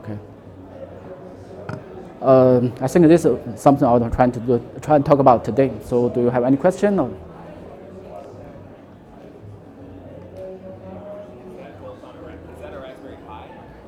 Okay. 0.00 0.18
Um, 2.20 2.72
I 2.80 2.88
think 2.88 3.06
this 3.06 3.24
is 3.24 3.60
something 3.60 3.86
I 3.86 3.92
was 3.92 4.12
trying 4.14 4.32
to 4.32 4.40
do, 4.40 4.70
try 4.80 4.96
and 4.96 5.06
talk 5.06 5.20
about 5.20 5.44
today. 5.44 5.72
So, 5.84 6.08
do 6.08 6.22
you 6.22 6.30
have 6.30 6.42
any 6.42 6.56
question? 6.56 6.98
Or? 6.98 7.10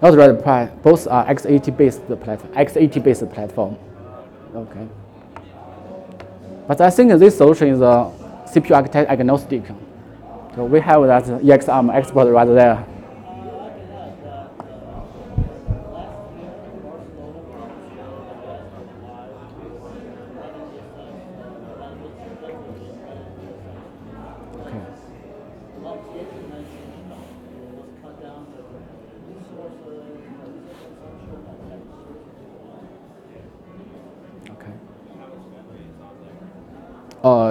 Not 0.01 0.15
Raspberry 0.15 0.43
Pi. 0.43 0.67
Both 0.83 1.09
are 1.09 1.27
x86 1.27 1.77
based 1.77 2.07
platform. 2.21 2.53
x86 2.55 3.03
based 3.03 3.31
platform. 3.31 3.77
Okay. 4.55 4.87
But 6.69 6.83
I 6.83 6.91
think 6.91 7.11
this 7.19 7.39
solution 7.39 7.69
is 7.69 7.81
uh, 7.81 7.87
a 7.87 8.49
CPU 8.51 8.77
architect 8.77 9.11
agnostic. 9.11 9.63
So 10.55 10.67
we 10.67 10.81
have 10.81 11.03
that 11.07 11.25
EXARM 11.43 11.89
um, 11.89 11.91
export 11.91 12.29
right 12.29 12.45
there. 12.45 12.85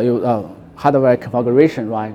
You, 0.07 0.25
uh, 0.25 0.49
hardware 0.75 1.17
configuration, 1.17 1.89
right? 1.89 2.13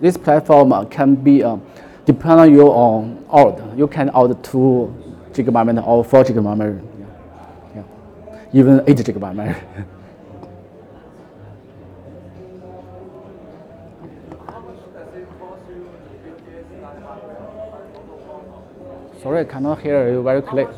This 0.00 0.16
platform 0.16 0.72
uh, 0.72 0.84
can 0.84 1.14
be 1.14 1.42
uh, 1.42 1.56
depend 2.04 2.40
on 2.40 2.52
your 2.52 2.74
own 2.74 3.24
order. 3.28 3.64
You 3.76 3.88
can 3.88 4.10
order 4.10 4.34
two 4.34 4.94
gigabyte 5.32 5.86
or 5.86 6.04
four 6.04 6.24
gigabyte, 6.24 6.82
yeah. 7.00 7.06
yeah. 7.76 7.82
even 8.52 8.82
eight 8.86 8.98
gigabyte. 8.98 9.56
Sorry, 19.22 19.40
I 19.40 19.44
cannot 19.44 19.80
hear 19.80 20.12
you 20.12 20.22
very 20.22 20.42
clear. 20.42 20.68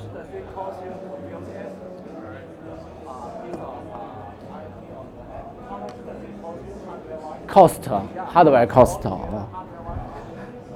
Cost, 7.56 7.86
hardware 7.86 8.66
cost. 8.66 9.06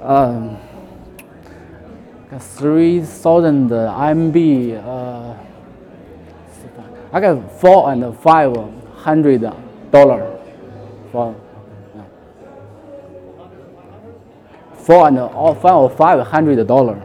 Um, 0.01 0.57
3000 2.39 3.69
MB, 3.69 4.83
uh, 4.83 5.35
I 7.13 7.19
got 7.19 7.51
four 7.61 7.91
and 7.91 8.17
five 8.17 8.55
hundred 8.95 9.45
dollar 9.91 10.39
for 11.11 11.35
four 14.73 15.07
and 15.07 15.19
uh, 15.19 15.53
five 15.53 15.75
or 15.75 15.89
five 15.91 16.25
hundred 16.25 16.65
dollar. 16.67 16.99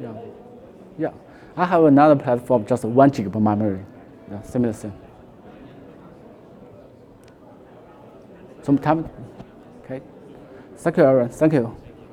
Yeah. 0.00 0.12
Yeah. 0.98 1.12
I 1.56 1.57
have 1.68 1.84
another 1.84 2.16
platform, 2.16 2.66
just 2.66 2.84
one 2.84 3.10
gigabyte 3.10 3.42
memory. 3.42 3.84
Yeah, 4.30 4.42
similar 4.42 4.72
thing. 4.72 4.92
Some 8.62 8.78
time. 8.78 9.08
Okay. 9.84 10.02
Thank 10.76 10.96
you, 10.96 11.04
Aaron. 11.04 11.28
Thank 11.28 11.52
you. 11.52 11.76